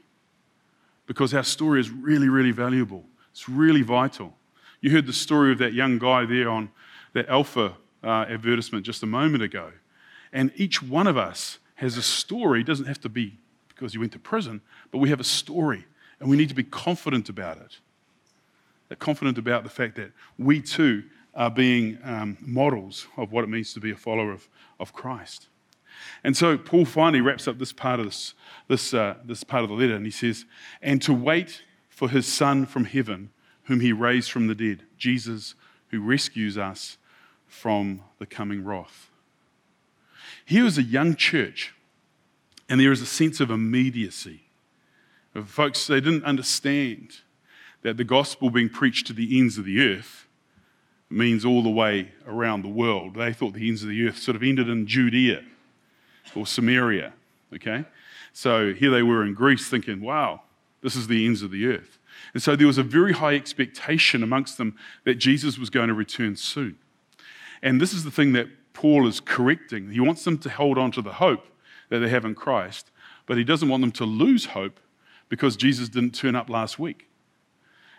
Because 1.06 1.34
our 1.34 1.44
story 1.44 1.80
is 1.80 1.92
really, 1.92 2.28
really 2.28 2.52
valuable, 2.52 3.06
it's 3.32 3.48
really 3.48 3.84
vital. 3.84 4.34
You 4.82 4.92
heard 4.92 5.06
the 5.06 5.14
story 5.14 5.52
of 5.52 5.60
that 5.60 5.74
young 5.74 6.00
guy 6.00 6.26
there 6.26 6.50
on 6.50 6.70
that 7.14 7.30
Alpha 7.30 7.78
uh, 8.04 8.26
advertisement 8.28 8.86
just 8.86 9.04
a 9.04 9.08
moment 9.08 9.44
ago. 9.44 9.72
And 10.34 10.52
each 10.56 10.84
one 10.84 11.08
of 11.08 11.18
us 11.18 11.60
has 11.76 11.98
a 11.98 12.02
story. 12.02 12.62
It 12.62 12.68
doesn't 12.68 12.86
have 12.86 13.02
to 13.02 13.10
be 13.10 13.38
because 13.70 13.94
you 13.94 14.00
went 14.00 14.12
to 14.14 14.20
prison, 14.20 14.62
but 14.92 14.98
we 14.98 15.10
have 15.10 15.20
a 15.20 15.24
story, 15.24 15.86
and 16.20 16.30
we 16.30 16.38
need 16.38 16.50
to 16.50 16.56
be 16.56 16.64
confident 16.64 17.30
about 17.30 17.58
it. 17.58 17.78
That 18.90 18.98
confident 18.98 19.38
about 19.38 19.64
the 19.64 19.70
fact 19.70 19.96
that 19.96 20.12
we 20.38 20.62
too 20.62 21.04
are 21.38 21.50
being 21.50 21.98
um, 22.04 22.38
models 22.42 23.08
of 23.16 23.32
what 23.32 23.46
it 23.46 23.48
means 23.48 23.74
to 23.74 23.80
be 23.80 23.92
a 23.92 23.96
follower 23.96 24.34
of, 24.34 24.50
of 24.78 24.92
Christ. 24.92 25.48
And 26.24 26.36
so 26.36 26.58
Paul 26.58 26.84
finally 26.84 27.22
wraps 27.22 27.48
up 27.48 27.58
this 27.58 27.72
part 27.72 28.02
of 28.02 28.08
this, 28.08 28.34
this, 28.68 28.94
uh, 28.94 29.16
this 29.24 29.46
part 29.46 29.64
of 29.64 29.70
the 29.70 29.76
letter, 29.76 29.96
and 29.96 30.06
he 30.06 30.12
says, 30.12 30.44
"And 30.82 31.02
to 31.04 31.14
wait 31.14 31.64
for 31.88 32.10
his 32.10 32.28
Son 32.28 32.66
from 32.66 32.84
heaven." 32.84 33.30
whom 33.68 33.82
he 33.82 33.92
raised 33.92 34.32
from 34.32 34.48
the 34.48 34.56
dead, 34.56 34.84
Jesus, 34.98 35.54
who 35.90 36.00
rescues 36.02 36.58
us 36.58 36.98
from 37.46 38.02
the 38.18 38.26
coming 38.26 38.64
wrath. 38.64 39.10
Here 40.46 40.66
is 40.66 40.78
a 40.78 40.84
young 40.84 41.16
church, 41.16 41.74
and 42.70 42.80
there 42.80 42.94
is 42.94 43.02
a 43.02 43.06
sense 43.06 43.42
of 43.42 43.52
immediacy. 43.52 44.44
Folks, 45.46 45.86
they 45.86 46.00
didn't 46.00 46.24
understand 46.24 47.18
that 47.82 47.98
the 47.98 48.06
gospel 48.06 48.50
being 48.50 48.70
preached 48.70 49.06
to 49.08 49.14
the 49.14 49.38
ends 49.38 49.58
of 49.58 49.66
the 49.66 49.82
earth 49.82 50.27
means 51.10 51.46
all 51.46 51.64
the 51.64 51.70
way 51.70 52.12
around 52.28 52.64
the 52.64 52.70
world. 52.70 53.16
They 53.16 53.34
thought 53.34 53.54
the 53.54 53.68
ends 53.68 53.84
of 53.84 53.90
the 53.90 54.08
earth 54.08 54.18
sort 54.18 54.36
of 54.36 54.44
ended 54.44 54.70
in 54.70 54.88
Judea 54.88 55.44
or 56.36 56.46
Samaria, 56.46 57.14
okay? 57.54 57.86
So 58.34 58.74
here 58.74 58.92
they 58.92 59.04
were 59.04 59.24
in 59.24 59.34
Greece 59.34 59.70
thinking, 59.70 60.02
wow, 60.02 60.42
this 60.82 60.96
is 60.96 61.08
the 61.08 61.26
ends 61.26 61.42
of 61.42 61.52
the 61.52 61.66
earth. 61.68 61.98
And 62.34 62.44
so 62.44 62.56
there 62.56 62.68
was 62.68 62.78
a 62.78 62.84
very 62.84 63.14
high 63.14 63.36
expectation 63.36 64.22
amongst 64.22 64.58
them 64.58 64.76
that 65.06 65.16
Jesus 65.16 65.58
was 65.58 65.70
going 65.70 65.88
to 65.88 65.94
return 65.94 66.36
soon. 66.36 66.78
And 67.62 67.82
this 67.82 67.94
is 67.94 68.04
the 68.04 68.12
thing 68.12 68.34
that 68.34 68.48
Paul 68.74 69.08
is 69.08 69.20
correcting. 69.20 69.92
He 69.92 70.00
wants 70.00 70.24
them 70.24 70.38
to 70.40 70.50
hold 70.50 70.78
on 70.78 70.92
to 70.92 71.02
the 71.02 71.14
hope 71.14 71.48
that 71.90 72.00
they 72.00 72.10
have 72.10 72.26
in 72.26 72.36
Christ, 72.36 72.92
but 73.26 73.38
he 73.38 73.44
doesn't 73.44 73.70
want 73.70 73.82
them 73.82 73.92
to 73.94 74.06
lose 74.06 74.48
hope 74.48 74.80
because 75.30 75.56
Jesus 75.56 75.90
didn't 75.90 76.14
turn 76.14 76.36
up 76.36 76.50
last 76.50 76.78
week. 76.78 77.07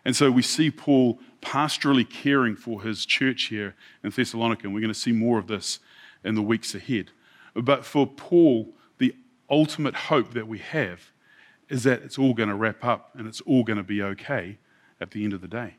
And 0.08 0.16
so 0.16 0.30
we 0.30 0.40
see 0.40 0.70
Paul 0.70 1.18
pastorally 1.42 2.08
caring 2.08 2.56
for 2.56 2.80
his 2.80 3.04
church 3.04 3.48
here 3.48 3.74
in 4.02 4.08
Thessalonica, 4.08 4.62
and 4.64 4.72
we're 4.72 4.80
going 4.80 4.90
to 4.90 4.98
see 4.98 5.12
more 5.12 5.38
of 5.38 5.48
this 5.48 5.80
in 6.24 6.34
the 6.34 6.40
weeks 6.40 6.74
ahead. 6.74 7.10
But 7.54 7.84
for 7.84 8.06
Paul, 8.06 8.70
the 8.96 9.14
ultimate 9.50 9.94
hope 9.94 10.32
that 10.32 10.48
we 10.48 10.60
have 10.60 11.12
is 11.68 11.82
that 11.82 12.00
it's 12.00 12.16
all 12.16 12.32
going 12.32 12.48
to 12.48 12.54
wrap 12.54 12.82
up 12.86 13.10
and 13.18 13.28
it's 13.28 13.42
all 13.42 13.64
going 13.64 13.76
to 13.76 13.82
be 13.82 14.02
okay 14.02 14.56
at 14.98 15.10
the 15.10 15.24
end 15.24 15.34
of 15.34 15.42
the 15.42 15.46
day. 15.46 15.74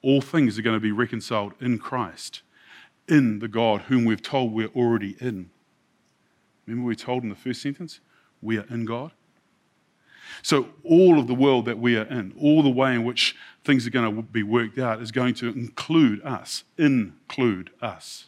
All 0.00 0.20
things 0.20 0.56
are 0.56 0.62
going 0.62 0.76
to 0.76 0.80
be 0.80 0.92
reconciled 0.92 1.54
in 1.60 1.78
Christ, 1.78 2.42
in 3.08 3.40
the 3.40 3.48
God 3.48 3.80
whom 3.80 4.04
we've 4.04 4.22
told 4.22 4.52
we're 4.52 4.68
already 4.68 5.16
in. 5.18 5.50
Remember, 6.64 6.86
we 6.86 6.94
told 6.94 7.24
in 7.24 7.28
the 7.28 7.34
first 7.34 7.60
sentence, 7.60 7.98
we 8.40 8.56
are 8.56 8.66
in 8.70 8.84
God. 8.84 9.10
So, 10.42 10.68
all 10.82 11.18
of 11.18 11.26
the 11.26 11.34
world 11.34 11.66
that 11.66 11.78
we 11.78 11.96
are 11.96 12.04
in, 12.04 12.34
all 12.40 12.62
the 12.62 12.70
way 12.70 12.94
in 12.94 13.04
which 13.04 13.36
things 13.64 13.86
are 13.86 13.90
going 13.90 14.14
to 14.14 14.22
be 14.22 14.42
worked 14.42 14.78
out, 14.78 15.00
is 15.00 15.10
going 15.10 15.34
to 15.34 15.48
include 15.48 16.22
us, 16.24 16.64
include 16.76 17.70
us. 17.80 18.26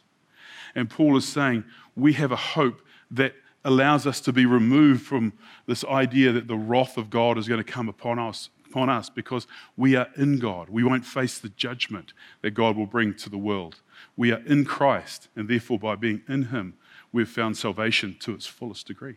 And 0.74 0.90
Paul 0.90 1.16
is 1.16 1.26
saying 1.26 1.64
we 1.94 2.12
have 2.14 2.32
a 2.32 2.36
hope 2.36 2.80
that 3.10 3.34
allows 3.64 4.06
us 4.06 4.20
to 4.20 4.32
be 4.32 4.46
removed 4.46 5.02
from 5.02 5.32
this 5.66 5.84
idea 5.84 6.32
that 6.32 6.46
the 6.46 6.56
wrath 6.56 6.96
of 6.96 7.10
God 7.10 7.36
is 7.36 7.48
going 7.48 7.62
to 7.62 7.72
come 7.72 7.88
upon 7.88 8.18
us, 8.18 8.48
upon 8.70 8.88
us 8.88 9.10
because 9.10 9.46
we 9.76 9.96
are 9.96 10.08
in 10.16 10.38
God. 10.38 10.68
We 10.68 10.84
won't 10.84 11.04
face 11.04 11.38
the 11.38 11.48
judgment 11.48 12.12
that 12.42 12.52
God 12.52 12.76
will 12.76 12.86
bring 12.86 13.14
to 13.14 13.28
the 13.28 13.38
world. 13.38 13.80
We 14.16 14.32
are 14.32 14.42
in 14.46 14.64
Christ, 14.64 15.28
and 15.34 15.48
therefore, 15.48 15.78
by 15.78 15.96
being 15.96 16.22
in 16.28 16.44
Him, 16.44 16.74
we've 17.12 17.28
found 17.28 17.56
salvation 17.56 18.16
to 18.20 18.34
its 18.34 18.46
fullest 18.46 18.86
degree. 18.86 19.16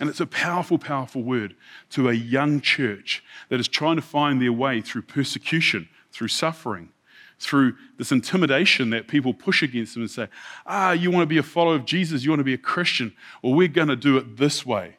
And 0.00 0.08
it's 0.08 0.20
a 0.20 0.26
powerful, 0.26 0.78
powerful 0.78 1.22
word 1.22 1.54
to 1.90 2.08
a 2.08 2.12
young 2.12 2.60
church 2.60 3.22
that 3.48 3.60
is 3.60 3.68
trying 3.68 3.96
to 3.96 4.02
find 4.02 4.40
their 4.40 4.52
way 4.52 4.80
through 4.80 5.02
persecution, 5.02 5.88
through 6.12 6.28
suffering, 6.28 6.90
through 7.38 7.76
this 7.96 8.10
intimidation 8.10 8.90
that 8.90 9.06
people 9.06 9.32
push 9.32 9.62
against 9.62 9.94
them 9.94 10.02
and 10.02 10.10
say, 10.10 10.28
ah, 10.66 10.92
you 10.92 11.10
want 11.10 11.22
to 11.22 11.26
be 11.26 11.38
a 11.38 11.42
follower 11.42 11.76
of 11.76 11.84
Jesus, 11.84 12.24
you 12.24 12.30
want 12.30 12.40
to 12.40 12.44
be 12.44 12.54
a 12.54 12.58
Christian, 12.58 13.14
well, 13.42 13.54
we're 13.54 13.68
going 13.68 13.88
to 13.88 13.96
do 13.96 14.16
it 14.16 14.36
this 14.36 14.66
way. 14.66 14.96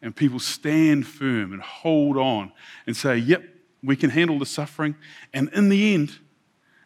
And 0.00 0.14
people 0.14 0.38
stand 0.38 1.06
firm 1.06 1.52
and 1.52 1.60
hold 1.60 2.16
on 2.16 2.52
and 2.86 2.96
say, 2.96 3.16
yep, 3.16 3.42
We 3.82 3.96
can 3.96 4.10
handle 4.10 4.38
the 4.38 4.46
suffering. 4.46 4.96
And 5.32 5.50
in 5.52 5.68
the 5.68 5.94
end, 5.94 6.18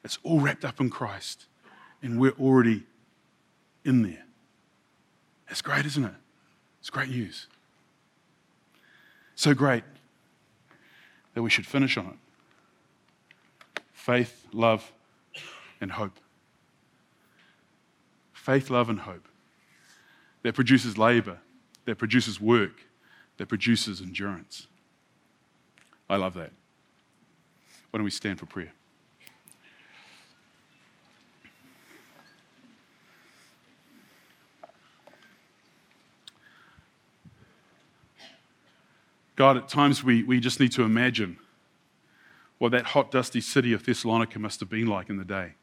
it's 0.05 0.19
all 0.23 0.41
wrapped 0.41 0.65
up 0.65 0.81
in 0.81 0.91
Christ. 0.91 1.47
And 2.03 2.19
we're 2.19 2.33
already 2.33 2.85
in 3.85 4.03
there. 4.03 4.25
It's 5.49 5.63
great, 5.63 5.87
isn't 5.87 6.05
it? 6.05 6.15
It's 6.83 6.91
great 6.91 7.11
news. 7.11 7.47
So 9.37 9.55
great 9.55 9.85
that 11.33 11.41
we 11.41 11.49
should 11.49 11.65
finish 11.65 11.97
on 11.97 12.07
it. 12.07 13.83
Faith, 13.93 14.49
love, 14.53 14.91
and 15.81 15.93
hope. 15.93 16.19
Faith, 18.33 18.69
love, 18.69 18.91
and 18.91 18.99
hope. 18.99 19.29
That 20.43 20.57
produces 20.57 20.99
labor, 20.99 21.39
that 21.85 21.99
produces 21.99 22.41
work, 22.41 22.83
that 23.37 23.47
produces 23.47 24.01
endurance. 24.01 24.67
I 26.11 26.17
love 26.17 26.35
that. 26.35 26.51
Why 27.93 27.99
don't 27.99 28.05
we 28.05 28.11
stand 28.11 28.41
for 28.41 28.47
prayer? 28.47 28.73
God, 39.37 39.57
at 39.57 39.69
times 39.69 40.05
we, 40.05 40.23
we 40.23 40.41
just 40.41 40.61
need 40.61 40.73
to 40.73 40.83
imagine 40.83 41.39
what 42.59 42.73
that 42.73 42.87
hot, 42.87 43.11
dusty 43.11 43.41
city 43.41 43.73
of 43.73 43.85
Thessalonica 43.85 44.39
must 44.39 44.61
have 44.61 44.69
been 44.69 44.87
like 44.87 45.09
in 45.11 45.17
the 45.17 45.25
day. 45.25 45.55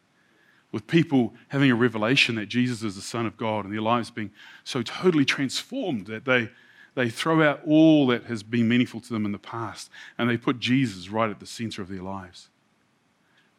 With 0.71 0.86
people 0.86 1.34
having 1.47 1.71
a 1.71 1.75
revelation 1.75 2.36
that 2.36 2.47
Jesus 2.47 2.84
is 2.84 2.95
the 2.95 3.01
Son 3.01 3.25
of 3.25 3.38
God 3.38 3.65
and 3.65 3.73
their 3.73 3.82
lives 3.82 4.12
being 4.12 4.32
so 4.63 4.82
totally 4.82 5.25
transformed 5.25 6.08
that 6.08 6.25
they, 6.25 6.49
they 6.95 7.10
throw 7.10 7.41
out 7.41 7.62
all 7.65 8.05
that 8.08 8.25
has 8.25 8.43
been 8.43 8.67
meaningful 8.67 8.99
to 9.01 9.13
them 9.13 9.25
in 9.25 9.32
the 9.32 9.39
past 9.39 9.89
and 10.17 10.29
they 10.29 10.38
put 10.38 10.60
Jesus 10.60 11.10
right 11.10 11.29
at 11.29 11.39
the 11.39 11.45
center 11.45 11.82
of 11.82 11.88
their 11.88 12.01
lives. 12.01 12.49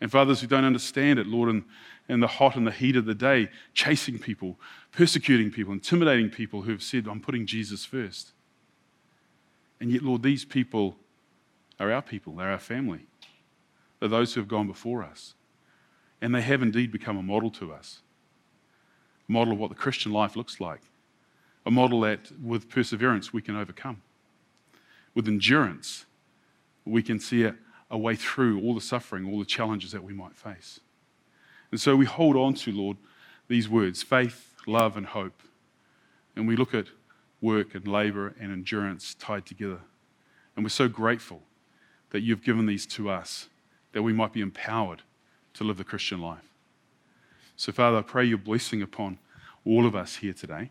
And 0.00 0.10
for 0.10 0.18
others 0.18 0.40
who 0.40 0.46
don't 0.46 0.64
understand 0.64 1.18
it, 1.18 1.26
Lord, 1.26 1.50
in, 1.50 1.64
in 2.08 2.20
the 2.20 2.26
hot 2.26 2.56
and 2.56 2.66
the 2.66 2.72
heat 2.72 2.96
of 2.96 3.06
the 3.06 3.14
day, 3.14 3.48
chasing 3.74 4.18
people, 4.18 4.58
persecuting 4.92 5.50
people, 5.50 5.72
intimidating 5.72 6.30
people 6.30 6.62
who 6.62 6.72
have 6.72 6.82
said, 6.82 7.06
I'm 7.06 7.20
putting 7.20 7.46
Jesus 7.46 7.84
first. 7.84 8.32
And 9.80 9.90
yet, 9.90 10.02
Lord, 10.02 10.22
these 10.22 10.44
people 10.44 10.96
are 11.78 11.90
our 11.90 12.02
people, 12.02 12.34
they're 12.34 12.50
our 12.50 12.58
family. 12.58 13.06
They're 13.98 14.08
those 14.08 14.34
who 14.34 14.40
have 14.40 14.48
gone 14.48 14.66
before 14.66 15.02
us. 15.02 15.34
And 16.20 16.34
they 16.34 16.42
have 16.42 16.62
indeed 16.62 16.92
become 16.92 17.16
a 17.16 17.22
model 17.22 17.50
to 17.52 17.72
us 17.72 18.00
a 19.28 19.32
model 19.32 19.52
of 19.52 19.60
what 19.60 19.68
the 19.68 19.76
Christian 19.76 20.10
life 20.10 20.34
looks 20.34 20.60
like, 20.60 20.80
a 21.64 21.70
model 21.70 22.00
that 22.00 22.32
with 22.42 22.68
perseverance 22.68 23.32
we 23.32 23.40
can 23.40 23.54
overcome. 23.54 24.02
With 25.14 25.28
endurance, 25.28 26.04
we 26.84 27.00
can 27.00 27.20
see 27.20 27.44
a, 27.44 27.54
a 27.90 27.96
way 27.96 28.16
through 28.16 28.60
all 28.60 28.74
the 28.74 28.80
suffering, 28.80 29.30
all 29.30 29.38
the 29.38 29.44
challenges 29.44 29.92
that 29.92 30.02
we 30.02 30.12
might 30.12 30.34
face. 30.34 30.80
And 31.70 31.80
so 31.80 31.94
we 31.94 32.06
hold 32.06 32.34
on 32.36 32.54
to, 32.54 32.72
Lord, 32.72 32.96
these 33.46 33.68
words 33.68 34.02
faith, 34.02 34.56
love, 34.66 34.96
and 34.96 35.06
hope. 35.06 35.42
And 36.34 36.48
we 36.48 36.56
look 36.56 36.74
at 36.74 36.86
work 37.40 37.74
and 37.74 37.86
labor 37.86 38.34
and 38.40 38.52
endurance 38.52 39.14
tied 39.14 39.46
together. 39.46 39.80
And 40.54 40.64
we're 40.64 40.70
so 40.70 40.88
grateful 40.88 41.42
that 42.10 42.20
you've 42.20 42.42
given 42.42 42.66
these 42.66 42.86
to 42.86 43.08
us, 43.08 43.48
that 43.92 44.02
we 44.02 44.12
might 44.12 44.32
be 44.32 44.40
empowered 44.40 45.02
to 45.54 45.64
live 45.64 45.78
the 45.78 45.84
Christian 45.84 46.20
life. 46.20 46.44
So, 47.56 47.72
Father, 47.72 47.98
I 47.98 48.02
pray 48.02 48.24
your 48.24 48.38
blessing 48.38 48.82
upon 48.82 49.18
all 49.64 49.86
of 49.86 49.94
us 49.94 50.16
here 50.16 50.32
today. 50.32 50.70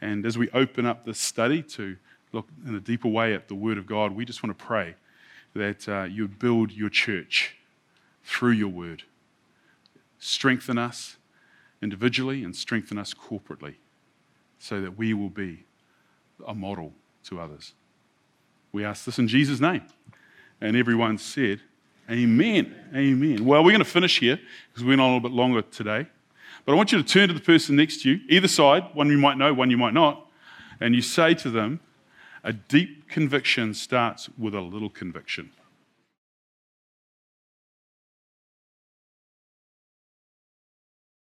And 0.00 0.26
as 0.26 0.36
we 0.36 0.50
open 0.50 0.84
up 0.84 1.04
this 1.04 1.18
study 1.18 1.62
to 1.62 1.96
look 2.32 2.48
in 2.66 2.74
a 2.74 2.80
deeper 2.80 3.08
way 3.08 3.34
at 3.34 3.48
the 3.48 3.54
Word 3.54 3.78
of 3.78 3.86
God, 3.86 4.12
we 4.12 4.24
just 4.24 4.42
want 4.42 4.56
to 4.58 4.64
pray 4.64 4.94
that 5.54 5.88
uh, 5.88 6.02
you 6.04 6.28
build 6.28 6.72
your 6.72 6.90
church 6.90 7.56
through 8.24 8.52
your 8.52 8.68
Word. 8.68 9.04
Strengthen 10.18 10.76
us 10.76 11.16
individually 11.80 12.42
and 12.42 12.54
strengthen 12.54 12.98
us 12.98 13.14
corporately 13.14 13.76
so 14.58 14.80
that 14.80 14.96
we 14.96 15.14
will 15.14 15.30
be 15.30 15.64
a 16.46 16.54
model 16.54 16.92
to 17.24 17.40
others. 17.40 17.74
We 18.72 18.84
ask 18.84 19.04
this 19.04 19.18
in 19.18 19.28
Jesus' 19.28 19.60
name. 19.60 19.82
And 20.60 20.76
everyone 20.76 21.18
said, 21.18 21.60
Amen. 22.10 22.74
Amen. 22.94 23.44
Well, 23.44 23.64
we're 23.64 23.72
going 23.72 23.78
to 23.80 23.84
finish 23.84 24.20
here 24.20 24.38
because 24.68 24.84
we 24.84 24.90
went 24.90 25.00
on 25.00 25.10
a 25.10 25.14
little 25.14 25.28
bit 25.28 25.34
longer 25.34 25.62
today. 25.62 26.06
But 26.64 26.72
I 26.72 26.74
want 26.76 26.92
you 26.92 27.02
to 27.02 27.08
turn 27.08 27.28
to 27.28 27.34
the 27.34 27.40
person 27.40 27.76
next 27.76 28.02
to 28.02 28.10
you, 28.10 28.20
either 28.28 28.48
side, 28.48 28.84
one 28.94 29.08
you 29.08 29.18
might 29.18 29.38
know, 29.38 29.52
one 29.52 29.70
you 29.70 29.76
might 29.76 29.94
not, 29.94 30.28
and 30.80 30.94
you 30.94 31.02
say 31.02 31.34
to 31.34 31.50
them, 31.50 31.80
A 32.44 32.52
deep 32.52 33.08
conviction 33.08 33.74
starts 33.74 34.28
with 34.38 34.54
a 34.54 34.60
little 34.60 34.90
conviction. 34.90 35.50